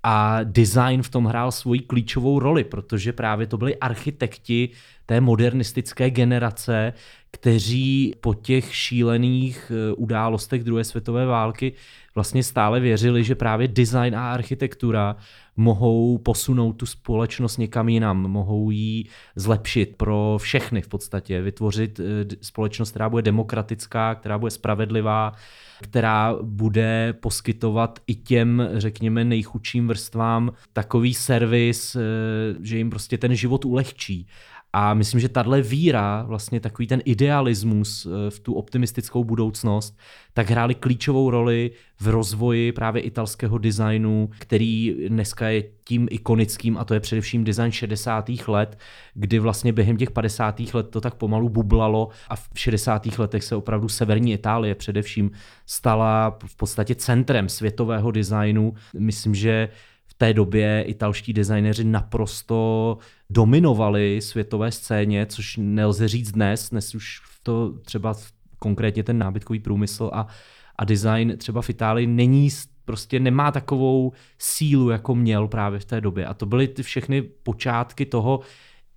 [0.04, 4.70] a design v tom hrál svoji klíčovou roli, protože právě to byli architekti
[5.06, 6.94] té modernistické generace,
[7.32, 11.74] kteří po těch šílených eh, událostech druhé světové války
[12.16, 15.16] vlastně stále věřili, že právě design a architektura
[15.56, 22.04] mohou posunout tu společnost někam jinam, mohou ji zlepšit pro všechny v podstatě, vytvořit eh,
[22.42, 25.32] společnost, která bude demokratická, která bude spravedlivá,
[25.82, 32.00] která bude poskytovat i těm, řekněme, nejchudším vrstvám takový servis, eh,
[32.62, 34.28] že jim prostě ten život ulehčí.
[34.74, 39.98] A myslím, že tahle víra, vlastně takový ten idealismus eh, v tu optimistickou budoucnost,
[40.34, 46.84] tak hrály klíčovou roli v rozvoji právě italského designu, který dneska je tím ikonickým, a
[46.86, 48.30] to je především design 60.
[48.48, 48.78] let,
[49.14, 50.60] kdy vlastně během těch 50.
[50.74, 53.18] let to tak pomalu bublalo a v 60.
[53.18, 55.32] letech se opravdu severní Itálie především
[55.66, 58.74] stala v podstatě centrem světového designu.
[58.98, 59.70] Myslím, že
[60.20, 62.98] té době italští designéři naprosto
[63.30, 66.70] dominovali světové scéně, což nelze říct dnes.
[66.70, 68.14] Dnes už to třeba
[68.60, 70.28] konkrétně ten nábytkový průmysl a,
[70.76, 72.50] a design třeba v Itálii není
[72.86, 76.26] prostě nemá takovou sílu, jako měl právě v té době.
[76.26, 78.40] A to byly ty všechny počátky toho,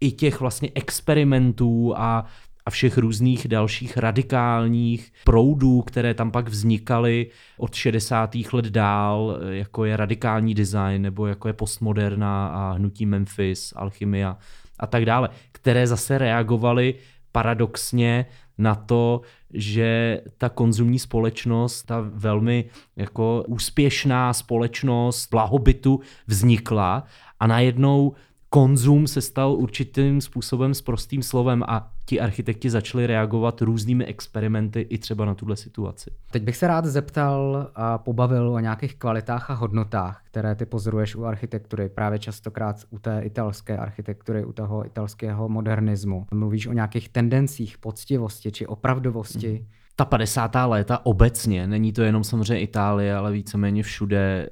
[0.00, 2.24] i těch vlastně experimentů a
[2.66, 7.26] a všech různých dalších radikálních proudů, které tam pak vznikaly
[7.58, 8.36] od 60.
[8.52, 14.36] let dál, jako je radikální design, nebo jako je postmoderna a hnutí Memphis, alchymia
[14.78, 16.94] a tak dále, které zase reagovaly
[17.32, 18.26] paradoxně
[18.58, 19.20] na to,
[19.54, 22.64] že ta konzumní společnost, ta velmi
[22.96, 27.04] jako úspěšná společnost blahobytu vznikla
[27.40, 28.14] a najednou
[28.48, 34.80] konzum se stal určitým způsobem s prostým slovem a ti architekti začali reagovat různými experimenty
[34.80, 36.10] i třeba na tuhle situaci.
[36.30, 41.16] Teď bych se rád zeptal a pobavil o nějakých kvalitách a hodnotách, které ty pozoruješ
[41.16, 46.26] u architektury, právě častokrát u té italské architektury, u toho italského modernismu.
[46.34, 49.48] Mluvíš o nějakých tendencích poctivosti či opravdovosti.
[49.48, 50.54] Hmm ta 50.
[50.66, 54.48] léta obecně, není to jenom samozřejmě Itálie, ale víceméně všude,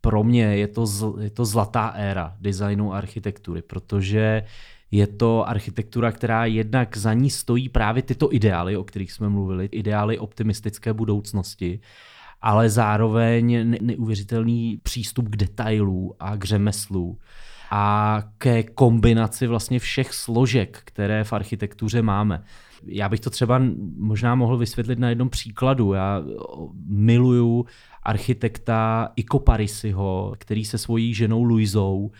[0.00, 4.42] pro mě je to, zl, je to zlatá éra designu a architektury, protože
[4.96, 9.68] je to architektura, která jednak za ní stojí právě tyto ideály, o kterých jsme mluvili,
[9.72, 11.80] ideály optimistické budoucnosti,
[12.42, 17.18] ale zároveň neuvěřitelný přístup k detailu a k řemeslu
[17.70, 22.42] a ke kombinaci vlastně všech složek, které v architektuře máme.
[22.86, 23.62] Já bych to třeba
[23.96, 25.92] možná mohl vysvětlit na jednom příkladu.
[25.92, 26.22] Já
[26.86, 27.66] miluju
[28.02, 32.10] architekta Iko Parisiho, který se svojí ženou Luizou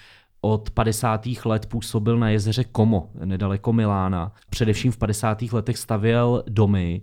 [0.53, 1.27] od 50.
[1.45, 4.33] let působil na jezeře Como, nedaleko Milána.
[4.51, 5.43] Především v 50.
[5.53, 7.03] letech stavěl domy,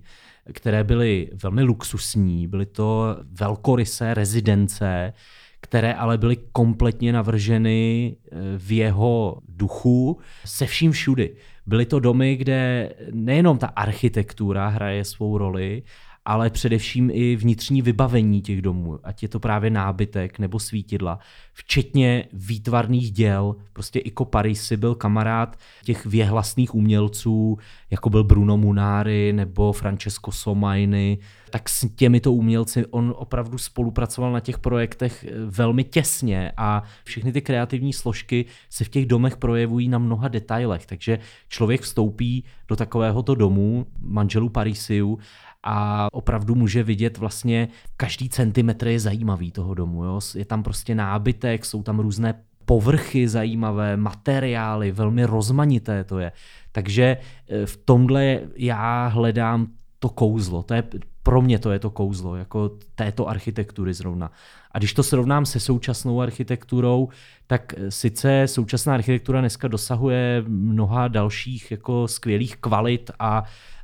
[0.53, 5.13] které byly velmi luxusní, byly to velkorysé rezidence,
[5.61, 11.35] které ale byly kompletně navrženy eh, v jeho duchu se vším všudy.
[11.65, 15.83] Byly to domy, kde nejenom ta architektura hraje svou roli,
[16.25, 21.19] ale především i vnitřní vybavení těch domů, ať je to právě nábytek nebo svítidla,
[21.53, 23.55] včetně výtvarných děl.
[23.73, 27.57] Prostě Iko Parisi byl kamarád těch věhlasných umělců,
[27.91, 31.17] jako byl Bruno Munari nebo Francesco Somaini,
[31.49, 37.31] tak s těmito umělci on opravdu spolupracoval na těch projektech eh, velmi těsně a všechny
[37.31, 42.75] ty kreativní složky se v těch domech projevují na mnoha detailech, takže člověk vstoupí do
[42.75, 45.19] takovéhoto domu manželů Parisiu
[45.63, 50.03] a opravdu může vidět vlastně každý centimetr je zajímavý toho domu.
[50.03, 50.19] Jo?
[50.35, 52.33] Je tam prostě nábytek, jsou tam různé
[52.65, 56.31] povrchy zajímavé, materiály, velmi rozmanité to je.
[56.71, 59.67] Takže e, v tomhle já hledám
[59.99, 60.63] to kouzlo.
[60.63, 60.83] To je,
[61.23, 64.31] pro mě to je to kouzlo, jako této architektury zrovna.
[64.71, 67.09] A když to srovnám se současnou architekturou,
[67.47, 73.43] tak e, sice současná architektura dneska dosahuje mnoha dalších jako skvělých kvalit a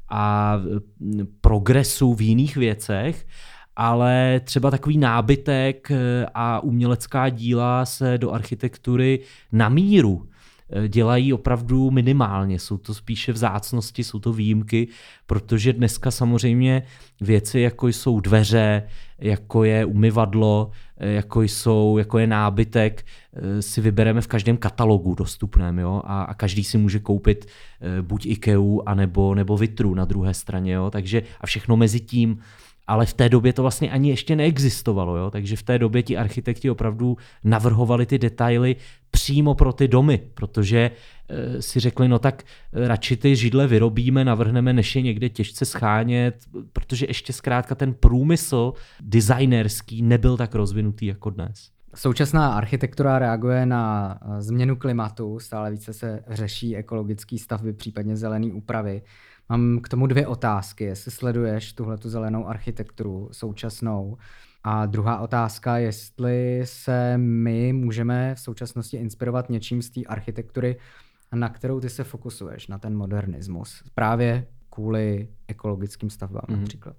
[0.09, 0.57] a
[1.41, 3.27] progresu v jiných věcech,
[3.75, 9.19] ale třeba takový nábytek e, a umělecká díla se do architektury
[9.51, 10.29] na míru
[10.87, 12.59] dělají opravdu minimálně.
[12.59, 14.87] Jsou to spíše vzácnosti, jsou to výjimky,
[15.25, 16.83] protože dneska samozřejmě
[17.21, 18.83] věci, jako jsou dveře,
[19.19, 25.79] jako je umyvadlo, jako, jsou, jako je nábytek, eh, si vybereme v každém katalogu dostupném.
[25.79, 26.01] Jo?
[26.05, 30.73] A, a každý si může koupit eh, buď IKEA, anebo, nebo Vitru na druhé straně.
[30.73, 30.89] Jo?
[30.91, 32.39] Takže a všechno mezi tím
[32.89, 35.31] ale v té době to vlastně ani ještě neexistovalo, jo?
[35.31, 38.75] takže v té době ti architekti opravdu navrhovali ty detaily
[39.11, 40.91] přímo pro ty domy, protože
[41.29, 45.65] e, si řekli, no tak eh, radši ty židle vyrobíme, navrhneme, než je někde těžce
[45.65, 46.35] schánět,
[46.73, 51.69] protože ještě zkrátka ten průmysl designerský nebyl tak rozvinutý jako dnes.
[51.95, 58.53] Současná architektura reaguje na eh, změnu klimatu, stále více se řeší ekologické stavby, případně zelené
[58.53, 59.01] úpravy.
[59.49, 64.17] Mám k tomu dvě otázky, jestli sleduješ tuhle tu zelenou architekturu současnou.
[64.63, 70.75] A druhá otázka, jestli se my můžeme v současnosti inspirovat něčím z té architektury,
[71.35, 76.59] na kterou ty se fokusuješ, na ten modernismus, právě kvůli ekologickým stavbám mm.
[76.59, 76.95] například.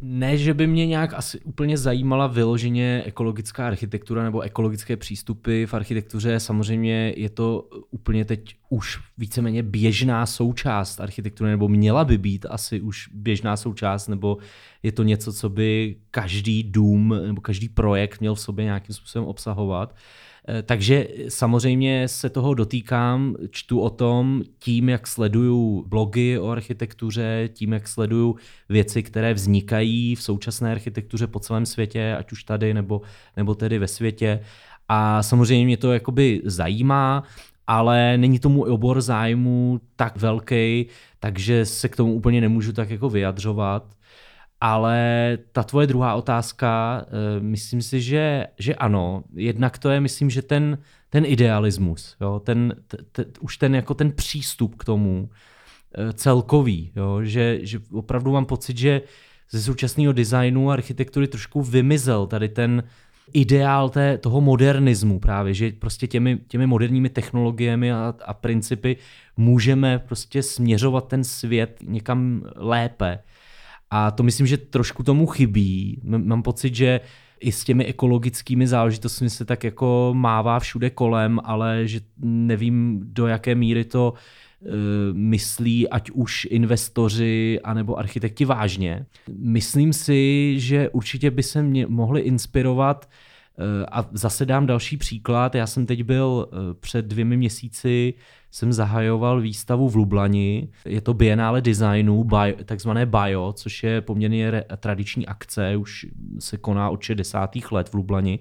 [0.00, 5.74] Ne, že by mě nějak asi úplně zajímala vyloženě ekologická architektura nebo ekologické přístupy v
[5.74, 6.40] architektuře.
[6.40, 12.80] Samozřejmě je to úplně teď už víceméně běžná součást architektury, nebo měla by být asi
[12.80, 14.38] už běžná součást, nebo
[14.82, 19.28] je to něco, co by každý dům nebo každý projekt měl v sobě nějakým způsobem
[19.28, 19.94] obsahovat.
[20.48, 27.48] Eh, takže samozřejmě se toho dotýkám, čtu o tom tím, jak sleduju blogy o architektuře,
[27.52, 28.36] tím, jak sleduju
[28.68, 33.00] věci, které vznikají v současné architektuře po celém světě, ať už tady nebo,
[33.36, 34.40] nebo tedy ve světě.
[34.88, 37.22] A samozřejmě mě to jakoby zajímá,
[37.66, 40.86] ale není tomu obor zájmu tak velký,
[41.20, 43.94] takže se k tomu úplně nemůžu tak jako vyjadřovat.
[44.60, 49.24] Ale ta tvoje druhá otázka, eh, myslím si, že, že ano.
[49.34, 50.78] Jednak to je, myslím, že ten,
[51.10, 55.30] ten idealismus, jo, ten, t, t, už ten, jako ten přístup k tomu
[55.94, 59.02] eh, celkový, jo, že, že opravdu mám pocit, že
[59.50, 62.82] ze současného designu a architektury trošku vymizel tady ten
[63.32, 68.96] ideál té, toho modernismu právě, že prostě těmi, těmi moderními technologiemi a, a principy
[69.36, 73.18] můžeme prostě směřovat ten svět někam lépe.
[73.90, 76.00] A to myslím, že trošku tomu chybí.
[76.04, 77.00] Mám pocit, že
[77.40, 83.26] i s těmi ekologickými záležitostmi se tak jako mává všude kolem, ale že nevím, do
[83.26, 84.14] jaké míry to
[85.12, 89.06] myslí ať už investoři anebo architekti vážně.
[89.38, 93.08] Myslím si, že určitě by se mě mohli inspirovat
[93.58, 95.54] uh, a zase dám další příklad.
[95.54, 98.14] Já jsem teď byl uh, před dvěmi měsíci
[98.54, 100.68] jsem zahajoval výstavu v Lublani.
[100.84, 106.06] Je to Biennále designu, bio, takzvané Bio, což je poměrně tradiční akce, už
[106.38, 107.50] se koná od 60.
[107.70, 108.38] let v Lublani.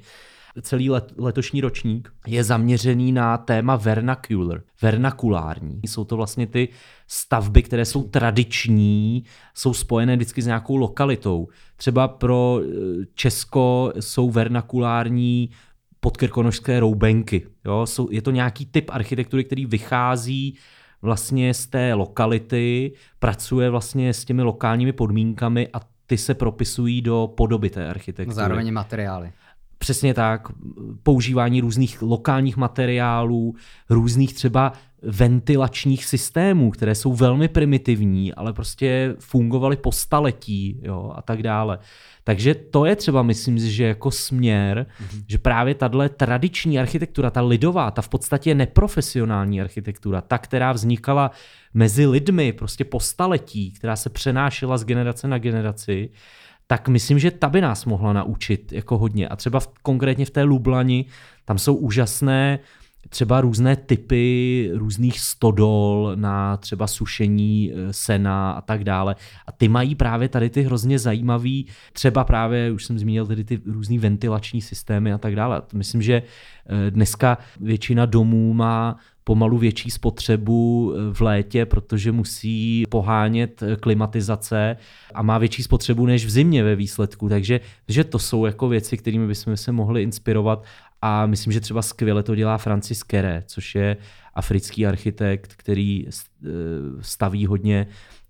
[0.62, 5.82] Celý let, letošní ročník je zaměřený na téma vernacular, vernakulární.
[5.84, 6.70] Jsou to vlastně ty
[7.08, 11.48] stavby, které jsou tradiční, jsou spojené vždycky s nějakou lokalitou.
[11.76, 15.50] Třeba pro eh, Česko jsou vernakulární
[16.00, 17.48] podkrkonožské roubenky.
[17.66, 17.86] Jo?
[17.86, 20.58] Jsou, je to nějaký typ architektury, který vychází
[21.02, 27.34] vlastně z té lokality, pracuje vlastně s těmi lokálními podmínkami a ty se propisují do
[27.38, 28.36] podoby té architektury.
[28.36, 29.32] Zároveň materiály.
[29.84, 30.48] Přesně tak.
[31.04, 33.56] Používání různých lokálních materiálů,
[33.90, 41.22] různých třeba ventilačních systémů, které jsou velmi primitivní, ale prostě fungovaly po staletí jo, a
[41.22, 41.80] tak dále.
[42.24, 45.24] Takže to je třeba, myslím si, že jako směr, mm-hmm.
[45.28, 51.32] že právě tahle tradiční architektura, ta lidová, ta v podstatě neprofesionální architektura, ta, která vznikala
[51.74, 56.10] mezi lidmi prostě po staletí, která se přenášela z generace na generaci,
[56.68, 59.28] tak myslím, že ta by nás mohla naučit jako hodně.
[59.28, 61.06] A třeba v, konkrétně v té Lublani,
[61.46, 62.60] tam jsou úžasné
[63.10, 69.16] třeba různé typy různých stodol na třeba sušení e, sena a tak dále.
[69.48, 73.62] A ty mají právě tady ty hrozně zajímavý, třeba právě, už jsem zmínil, tady ty
[73.66, 75.62] různý ventilační systémy a tak dále.
[75.74, 82.84] Myslím, že e, dneska většina domů má pomalu větší spotřebu e, v létě, protože musí
[82.90, 84.78] pohánět klimatizace
[85.14, 87.30] a má větší spotřebu než v zimě ve výsledku.
[87.30, 90.64] Takže že to jsou jako věci, kterými bychom se mohli inspirovat
[91.02, 93.98] a myslím, že třeba skvěle to dělá Francis Kere, což je
[94.34, 96.50] africký architekt, který eh,
[97.02, 97.88] staví hodně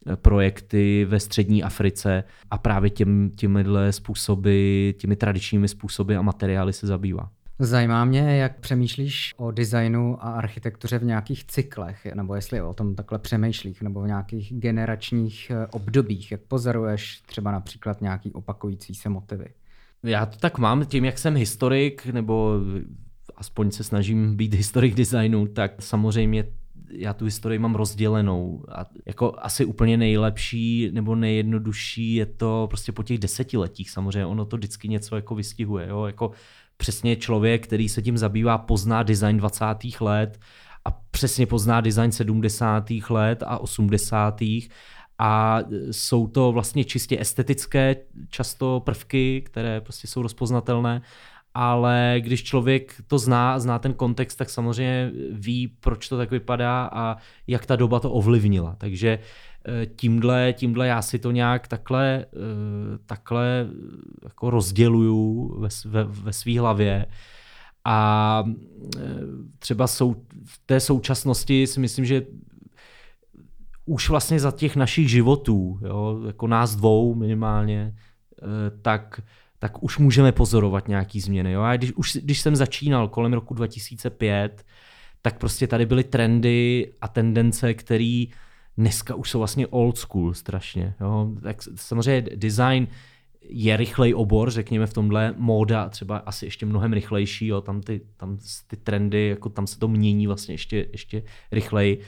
[0.08, 6.74] eh, projekty ve střední Africe a právě těm, těmihle způsoby, těmi tradičními způsoby a materiály
[6.74, 7.30] se zabývá.
[7.66, 12.96] Zajímá mě, jak přemýšlíš o designu a architektuře v nějakých cyklech, nebo jestli o tom
[12.96, 19.10] takhle přemýšlíš, nebo v nějakých generačních eh, obdobích, jak pozoruješ třeba například nějaký opakující se
[19.10, 19.46] motivy
[20.04, 22.60] já to tak mám, tím jak jsem historik, nebo
[23.36, 26.46] aspoň se snažím být historik designu, tak samozřejmě
[26.90, 28.66] já tu historii mám rozdělenou.
[28.72, 33.90] A jako asi úplně nejlepší nebo nejjednodušší je to prostě po těch desetiletích.
[33.90, 35.88] Samozřejmě ono to vždycky něco jako vystihuje.
[35.88, 36.06] Jo?
[36.06, 36.32] Jako
[36.78, 39.66] přesně člověk, který se tím zabývá, pozná design 20.
[40.02, 40.40] let
[40.86, 42.90] a přesně pozná design 70.
[43.10, 44.42] let a 80
[45.20, 45.60] a
[45.92, 47.96] jsou to vlastně čistě estetické
[48.30, 51.02] často prvky, které prostě jsou rozpoznatelné,
[51.54, 56.90] ale když člověk to zná, zná ten kontext, tak samozřejmě ví, proč to tak vypadá
[56.94, 58.76] a jak ta doba to ovlivnila.
[58.78, 59.53] Takže eh,
[59.96, 63.68] tímhle, tímhle já si to nějak takhle, eh, takhle
[64.24, 67.06] jako rozděluju ve, ve, ve své hlavě.
[67.86, 68.44] A
[68.98, 69.02] eh,
[69.60, 72.26] třeba sou, v té současnosti si myslím, že
[73.86, 78.46] už vlastně za těch našich životů, jo, jako nás dvou minimálně, eh,
[78.82, 79.22] tak,
[79.60, 81.52] tak už můžeme pozorovat nějaký změny.
[81.52, 81.62] Jo.
[81.62, 84.66] A když, už, když jsem začínal kolem roku 2005,
[85.22, 88.26] tak prostě tady byly trendy a tendence, které
[88.78, 90.94] dneska už jsou vlastně old school strašně.
[91.02, 91.30] Jo.
[91.44, 92.88] Tak samozřejmě design
[93.50, 98.02] je rychlej obor, řekněme v tomhle, móda třeba asi ještě mnohem rychlejší, jo, tam ty,
[98.18, 102.02] tam ty trendy, jako tam se to mění vlastně ještě, ještě rychleji,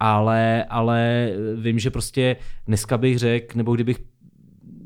[0.00, 2.36] ale, ale vím, že prostě
[2.66, 3.98] dneska bych řekl, nebo kdybych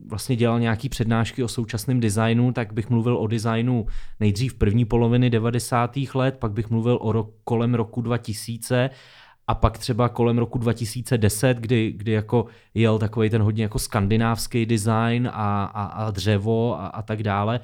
[0.06, 3.86] vlastně dělal nějaký přednášky o současném designu, tak bych mluvil o designu
[4.20, 5.96] nejdřív první poloviny 90.
[6.14, 8.90] let, pak bych mluvil o rok, kolem roku 2000
[9.48, 14.66] a pak třeba kolem roku 2010, kdy, kdy jako jel takový ten hodně jako skandinávský
[14.66, 17.60] design a, a, a dřevo a, a tak dále.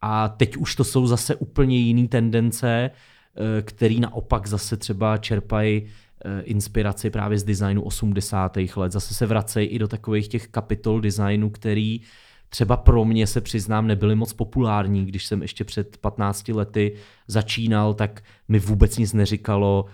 [0.00, 5.82] A teď už to jsou zase úplně jiné tendence, eh, který naopak zase třeba čerpají
[6.24, 8.58] eh, inspiraci právě z designu 80.
[8.76, 8.92] let.
[8.92, 12.00] Zase se vracejí i do takových těch kapitol designu, který
[12.48, 15.06] třeba pro mě se přiznám nebyly moc populární.
[15.06, 16.92] Když jsem ještě před 15 lety
[17.28, 19.86] začínal, tak mi vůbec nic neříkalo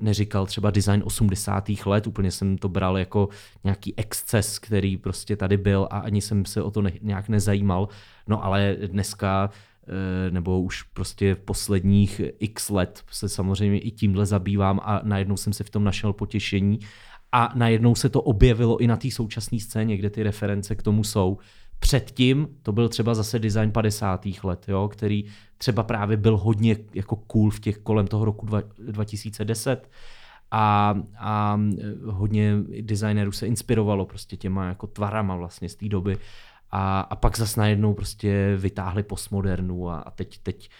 [0.00, 1.70] neříkal třeba design 80.
[1.86, 3.28] let, úplně jsem to bral jako
[3.64, 7.88] nějaký exces, který prostě tady byl a ani jsem se o to ne, nějak nezajímal.
[8.28, 9.50] No ale dneska
[9.88, 15.36] eh, nebo už prostě v posledních x let se samozřejmě i tímhle zabývám a najednou
[15.36, 16.78] jsem se v tom našel potěšení
[17.32, 21.04] a najednou se to objevilo i na té současné scéně, kde ty reference k tomu
[21.04, 21.38] jsou.
[21.84, 24.26] Předtím to byl třeba zase design 50.
[24.42, 25.24] let, jo, který
[25.58, 28.46] třeba právě byl hodně jako cool v těch kolem toho roku
[28.78, 29.90] 2010
[30.50, 31.60] a, a
[32.04, 36.18] hodně designerů se inspirovalo prostě těma jako tvarama vlastně z té doby
[36.70, 40.70] a, a pak zase najednou prostě vytáhli postmodernu a, a teď, teď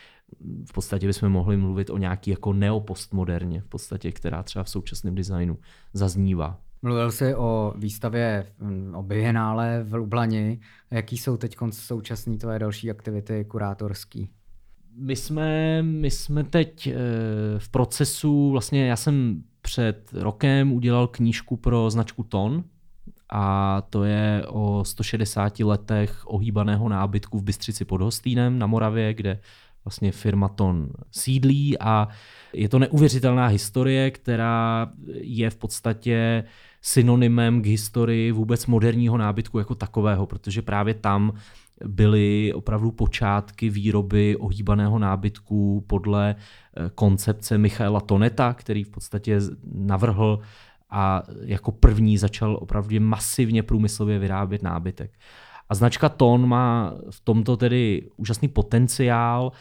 [0.65, 5.15] v podstatě bychom mohli mluvit o nějaký jako neopostmoderně v podstatě, která třeba v současném
[5.15, 5.59] designu
[5.93, 6.61] zaznívá.
[6.85, 8.47] Mluvil jsi o výstavě
[8.95, 10.61] o Biennále v Lublani.
[10.91, 14.31] Jaký jsou teď současné tvoje další aktivity kurátorský?
[14.97, 16.95] My jsme, my jsme teď eh,
[17.59, 22.65] v procesu, vlastně já jsem před rokem udělal knížku pro značku Ton,
[23.33, 29.41] a to je o 160 letech ohýbaného nábytku v Bystřici pod Hostýnem na Moravě, kde
[29.85, 32.09] vlastně firma Ton sídlí a
[32.53, 36.45] je to neuvěřitelná historie, která je v podstatě
[36.87, 41.33] synonymem k historii vůbec moderního nábytku jako takového, protože právě tam
[41.85, 49.41] byly opravdu počátky výroby ohýbaného nábytku podle eh, koncepce Michaela Toneta, který v podstatě
[49.75, 50.41] navrhl
[50.91, 55.11] a jako první začal opravdu masivně průmyslově vyrábět nábytek.
[55.69, 59.53] A značka Ton má v tomto tedy úžasný potenciál,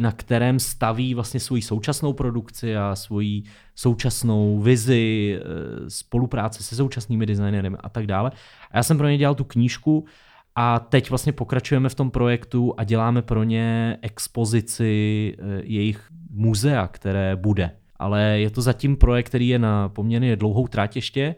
[0.00, 3.42] na kterém staví vlastně svoji současnou produkci a svoji
[3.74, 8.30] současnou vizi, eh, spolupráce se současnými designery a tak dále.
[8.70, 10.04] A já jsem pro ně dělal tu knížku
[10.54, 16.86] a teď vlastně pokračujeme v tom projektu a děláme pro ně expozici eh, jejich muzea,
[16.86, 17.70] které bude.
[17.96, 21.34] Ale je to zatím projekt, který je na poměrně dlouhou trať ještě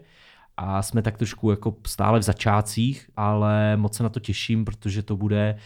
[0.57, 5.03] a jsme tak trošku jako stále v začátcích, ale moc se na to těším, protože
[5.03, 5.59] to bude Eh,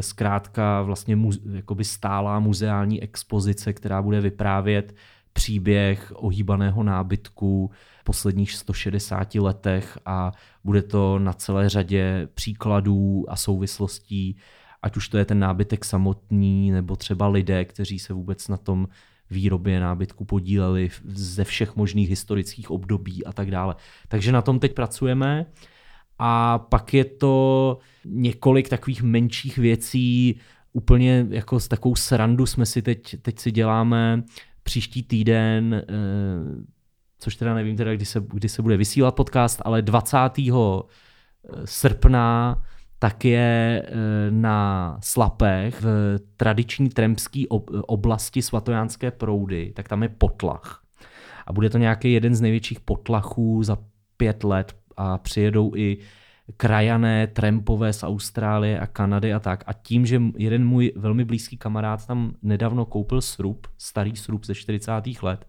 [0.00, 4.94] zkrátka vlastně mu, jakoby stálá muzeální expozice, která bude vyprávět
[5.32, 7.70] příběh ohýbaného nábytku
[8.00, 10.32] v posledních 160 letech a
[10.64, 14.36] bude to na celé řadě příkladů a souvislostí,
[14.82, 18.88] ať už to je ten nábytek samotný, nebo třeba lidé, kteří se vůbec na tom
[19.30, 23.74] výrobě nábytku podíleli ze všech možných historických období a tak dále.
[24.08, 25.46] Takže na tom teď pracujeme.
[26.24, 30.40] A pak je to několik takových menších věcí,
[30.72, 34.22] úplně jako s takovou srandu jsme si teď, teď si děláme
[34.62, 35.84] příští týden, eh,
[37.18, 40.18] což teda nevím teda, kdy se, kdy se bude vysílat podcast, ale 20.
[41.64, 42.62] srpna
[42.98, 43.90] tak je eh,
[44.30, 47.44] na Slapech v tradiční tremské
[47.86, 50.82] oblasti svatojánské proudy, tak tam je potlach.
[51.46, 53.78] A bude to nějaký jeden z největších potlachů za
[54.16, 55.98] pět let a přijedou i
[56.56, 59.64] krajané, trampové z Austrálie a Kanady a tak.
[59.66, 64.54] A tím, že jeden můj velmi blízký kamarád tam nedávno koupil srub, starý srub ze
[64.54, 64.92] 40.
[65.22, 65.46] let,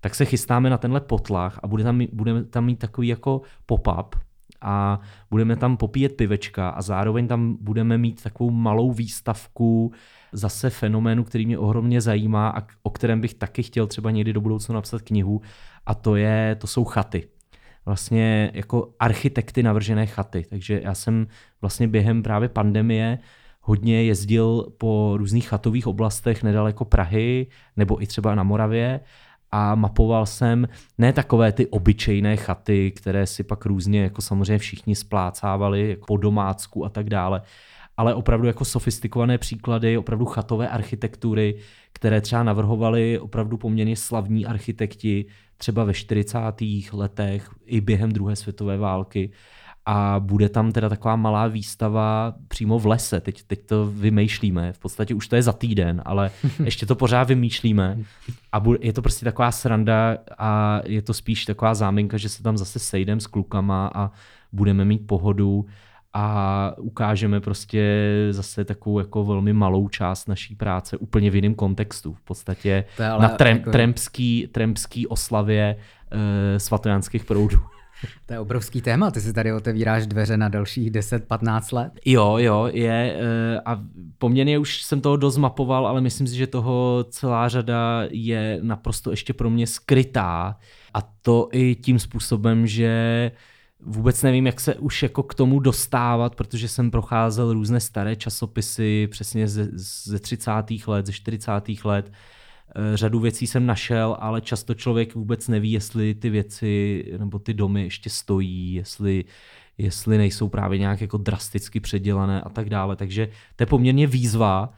[0.00, 4.16] tak se chystáme na tenhle potlach a bude tam, budeme tam mít takový jako pop-up
[4.60, 9.92] a budeme tam popíjet pivečka a zároveň tam budeme mít takovou malou výstavku
[10.32, 14.40] zase fenoménu, který mě ohromně zajímá a o kterém bych taky chtěl třeba někdy do
[14.40, 15.40] budoucna napsat knihu
[15.86, 17.28] a to, je, to jsou chaty
[17.86, 20.46] vlastně jako architekty navržené chaty.
[20.50, 21.26] Takže já jsem
[21.60, 23.18] vlastně během právě pandemie
[23.60, 29.00] hodně jezdil po různých chatových oblastech nedaleko Prahy nebo i třeba na Moravě
[29.52, 30.68] a mapoval jsem
[30.98, 36.16] ne takové ty obyčejné chaty, které si pak různě jako samozřejmě všichni splácávali jako po
[36.16, 37.42] domácku a tak dále,
[37.96, 41.58] ale opravdu jako sofistikované příklady, opravdu chatové architektury,
[41.92, 45.26] které třeba navrhovali opravdu poměrně slavní architekti
[45.56, 46.38] třeba ve 40.
[46.92, 49.30] letech i během druhé světové války.
[49.88, 53.20] a bude tam teda taková malá výstava přímo v lese.
[53.20, 56.30] Teď, teď to vymýšlíme, v podstatě už to je za týden, ale
[56.64, 57.98] ještě to pořád vymýšlíme
[58.52, 62.42] a bude, je to prostě taková sranda a je to spíš taková záminka, že se
[62.42, 64.10] tam zase sejdem s klukama a
[64.52, 65.66] budeme mít pohodu
[66.18, 72.12] a ukážeme prostě zase takovou jako velmi malou část naší práce úplně v jiném kontextu.
[72.12, 73.70] V podstatě na trem, jako...
[73.70, 75.76] trempský, trempský oslavě
[76.10, 77.58] e, svatojanských proudů.
[78.26, 81.92] To je obrovský téma, ty si tady otevíráš dveře na dalších 10-15 let.
[82.04, 83.80] Jo, jo, je eh, a
[84.18, 89.10] poměrně už jsem toho dost mapoval, ale myslím si, že toho celá řada je naprosto
[89.10, 90.56] ještě pro mě skrytá
[90.94, 93.30] a to i tím způsobem, že
[93.86, 99.08] vůbec nevím, jak se už jako k tomu dostávat, protože jsem procházel různé staré časopisy
[99.10, 99.68] přesně ze,
[100.04, 100.50] ze 30.
[100.86, 101.52] let, ze 40.
[101.84, 102.12] let,
[102.74, 107.54] Eh, řadu věcí jsem našel, ale často člověk vůbec neví, jestli ty věci nebo ty
[107.54, 109.24] domy ještě stojí, jestli,
[109.78, 112.96] jestli nejsou právě nějak jako drasticky předělané a tak dále.
[112.96, 114.72] Takže to je poměrně výzva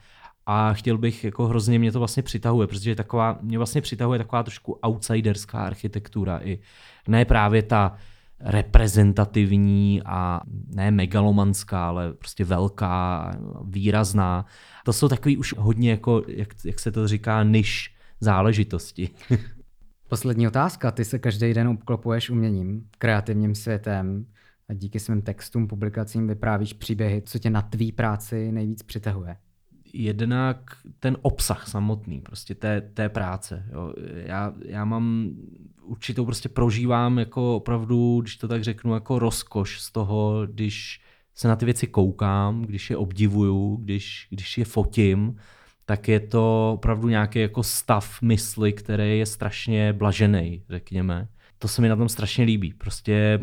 [0.46, 4.42] a chtěl bych, jako hrozně mě to vlastně přitahuje, protože taková, mě vlastně přitahuje taková
[4.42, 6.58] trošku outsiderská architektura i
[7.08, 7.96] ne právě ta
[8.40, 10.40] reprezentativní a
[10.74, 13.30] ne megalomanská, ale prostě velká,
[13.64, 14.46] výrazná.
[14.84, 19.10] To jsou takový už hodně, jako, jak, jak se to říká, niž záležitosti.
[20.08, 20.90] Poslední otázka.
[20.90, 24.26] Ty se každý den obklopuješ uměním, kreativním světem
[24.68, 27.22] a díky svým textům, publikacím vyprávíš příběhy.
[27.22, 29.36] Co tě na tvý práci nejvíc přitahuje?
[29.92, 30.56] Jednak
[31.00, 33.66] ten obsah samotný, prostě té, té práce.
[33.72, 33.94] Jo.
[34.14, 35.30] Já, já mám
[35.82, 41.00] určitou prostě prožívám jako opravdu, když to tak řeknu, jako rozkoš z toho, když
[41.34, 45.36] se na ty věci koukám, když je obdivuju, když, když je fotím,
[45.84, 51.28] tak je to opravdu nějaký jako stav mysli, který je strašně blažený, řekněme.
[51.58, 52.72] To se mi na tom strašně líbí.
[52.72, 53.40] Prostě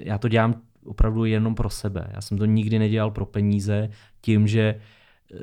[0.00, 2.10] já to dělám opravdu jenom pro sebe.
[2.14, 3.90] Já jsem to nikdy nedělal pro peníze.
[4.20, 4.80] Tím, že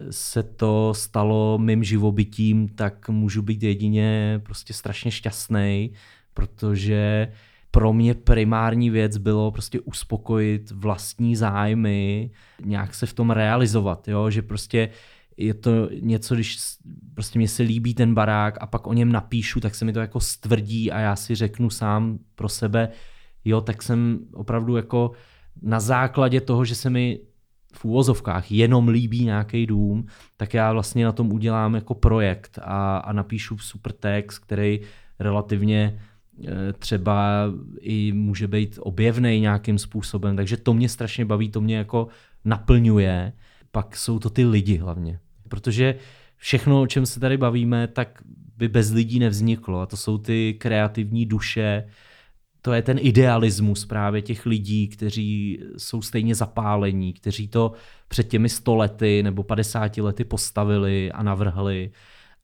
[0.10, 5.92] se to stalo mým živobytím, tak můžu být jedině prostě strašně šťastný,
[6.34, 7.32] protože
[7.72, 12.32] pro mě primární věc bylo prostě uspokojit vlastní zájmy,
[12.66, 14.30] nějak se v tom realizovat, jo?
[14.30, 14.90] že prostě
[15.38, 16.58] je to něco, když
[17.14, 20.00] prostě mě se líbí ten barák a pak o něm napíšu, tak se mi to
[20.00, 22.90] jako stvrdí a já si řeknu sám pro sebe,
[23.46, 25.12] jo, tak jsem opravdu jako
[25.62, 27.20] na základě toho, že se mi
[27.72, 30.06] v úvozovkách jenom líbí nějaký dům,
[30.38, 34.80] tak já vlastně na tom udělám jako projekt a, a napíšu super text, který
[35.20, 36.00] relativně
[36.48, 37.46] e, třeba
[37.80, 42.08] i může být objevný nějakým způsobem, takže to mě strašně baví, to mě jako
[42.46, 43.34] naplňuje.
[43.72, 45.20] Pak jsou to ty lidi hlavně,
[45.50, 45.96] protože
[46.38, 48.22] všechno, o čem se tady bavíme, tak
[48.58, 49.82] by bez lidí nevzniklo.
[49.82, 51.86] A to jsou ty kreativní duše,
[52.62, 57.72] to je ten idealismus právě těch lidí, kteří jsou stejně zapálení, kteří to
[58.08, 61.92] před těmi 100 lety nebo 50 lety postavili a navrhli.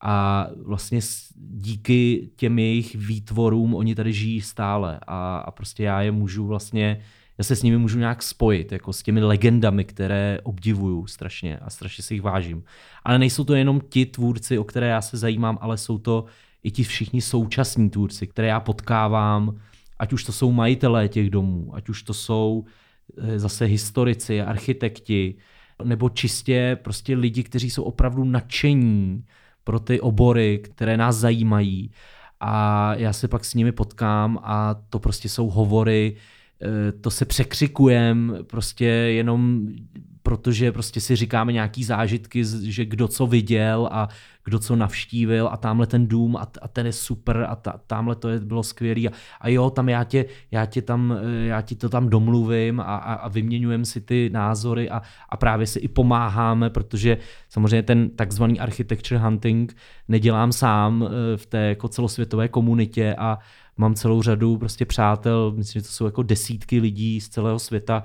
[0.01, 0.99] A vlastně
[1.35, 7.01] díky těm jejich výtvorům oni tady žijí stále a, a prostě já je můžu vlastně,
[7.37, 11.69] já se s nimi můžu nějak spojit, jako s těmi legendami, které obdivuju strašně a
[11.69, 12.63] strašně si jich vážím.
[13.03, 16.25] Ale nejsou to jenom ti tvůrci, o které já se zajímám, ale jsou to
[16.63, 19.59] i ti všichni současní tvůrci, které já potkávám,
[19.99, 22.65] ať už to jsou majitelé těch domů, ať už to jsou
[23.17, 25.35] eh, zase historici, architekti,
[25.83, 29.23] nebo čistě prostě lidi, kteří jsou opravdu nadšení
[29.63, 31.91] pro ty obory, které nás zajímají.
[32.39, 36.15] A já se pak s nimi potkám a to prostě jsou hovory,
[36.61, 39.67] eh, to se překřikujem, prostě jenom
[40.27, 44.07] protože prostě si říkáme nějaký zážitky, že kdo co viděl a
[44.43, 48.15] kdo co navštívil a tamhle ten dům a, a ten je super a ta, tamhle
[48.15, 49.11] to je, bylo skvělý a,
[49.41, 52.83] a jo, tam já tě, já tě tam, eh, já ti to tam domluvím a,
[52.83, 57.17] a, a vyměňujeme si ty názory a, a právě si i pomáháme, protože
[57.49, 59.75] samozřejmě ten takzvaný architecture hunting
[60.07, 63.39] nedělám sám eh, v té jako celosvětové komunitě a
[63.77, 68.03] mám celou řadu prostě přátel, myslím, že to jsou jako desítky lidí z celého světa,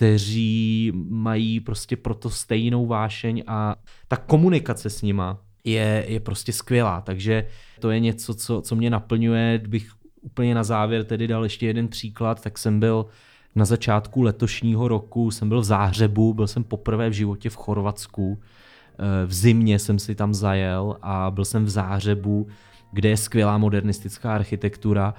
[0.00, 3.76] kteří mají prostě proto stejnou vášeň a
[4.08, 7.00] ta komunikace s nima je, je prostě skvělá.
[7.00, 7.46] Takže
[7.80, 9.58] to je něco, co, co mě naplňuje.
[9.58, 13.06] Kdybych úplně na závěr tedy dal ještě jeden příklad, tak jsem byl
[13.54, 18.40] na začátku letošního roku, jsem byl v Záhřebu, byl jsem poprvé v životě v Chorvatsku.
[18.42, 22.48] Eh, v zimě jsem si tam zajel a byl jsem v Záhřebu,
[22.92, 25.14] kde je skvělá modernistická architektura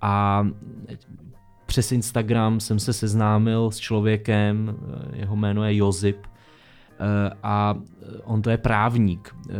[0.00, 0.46] a
[1.74, 7.74] přes Instagram jsem se seznámil s člověkem, eh, jeho jméno je Josip, eh, a
[8.24, 9.54] on to je právník, eh,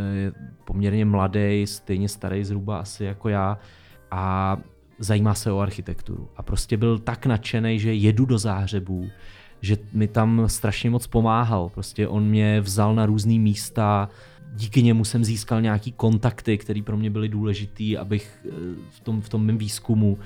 [0.65, 3.59] poměrně mladý, stejně starý zhruba asi jako já.
[4.11, 4.57] A
[4.99, 6.29] zajímá se o architekturu.
[6.37, 9.09] A prostě byl tak nadšený, že jedu do záhřebů,
[9.61, 11.69] že mi tam strašně moc pomáhal.
[11.69, 14.09] Prostě on mě vzal na různé místa,
[14.55, 18.51] díky němu jsem získal nějaký kontakty, které pro mě byly důležitý, abych eh,
[18.91, 20.19] v tom, v tom mém výzkumu.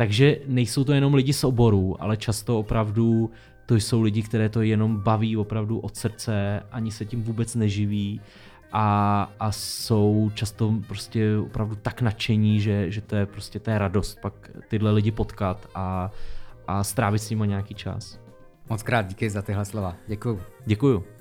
[0.00, 3.30] Takže nejsou to jenom lidi z oboru, ale často opravdu
[3.66, 8.20] to jsou lidi, které to jenom baví opravdu od srdce, ani se tím vůbec neživí
[8.72, 13.78] a, a jsou často prostě opravdu tak nadšení, že, že to je prostě to je
[13.78, 16.10] radost pak tyhle lidi potkat a,
[16.66, 18.20] a strávit s nimi nějaký čas.
[18.70, 19.96] Moc krát díky za tyhle slova.
[20.06, 20.40] Děkuju.
[20.66, 21.19] Děkuju.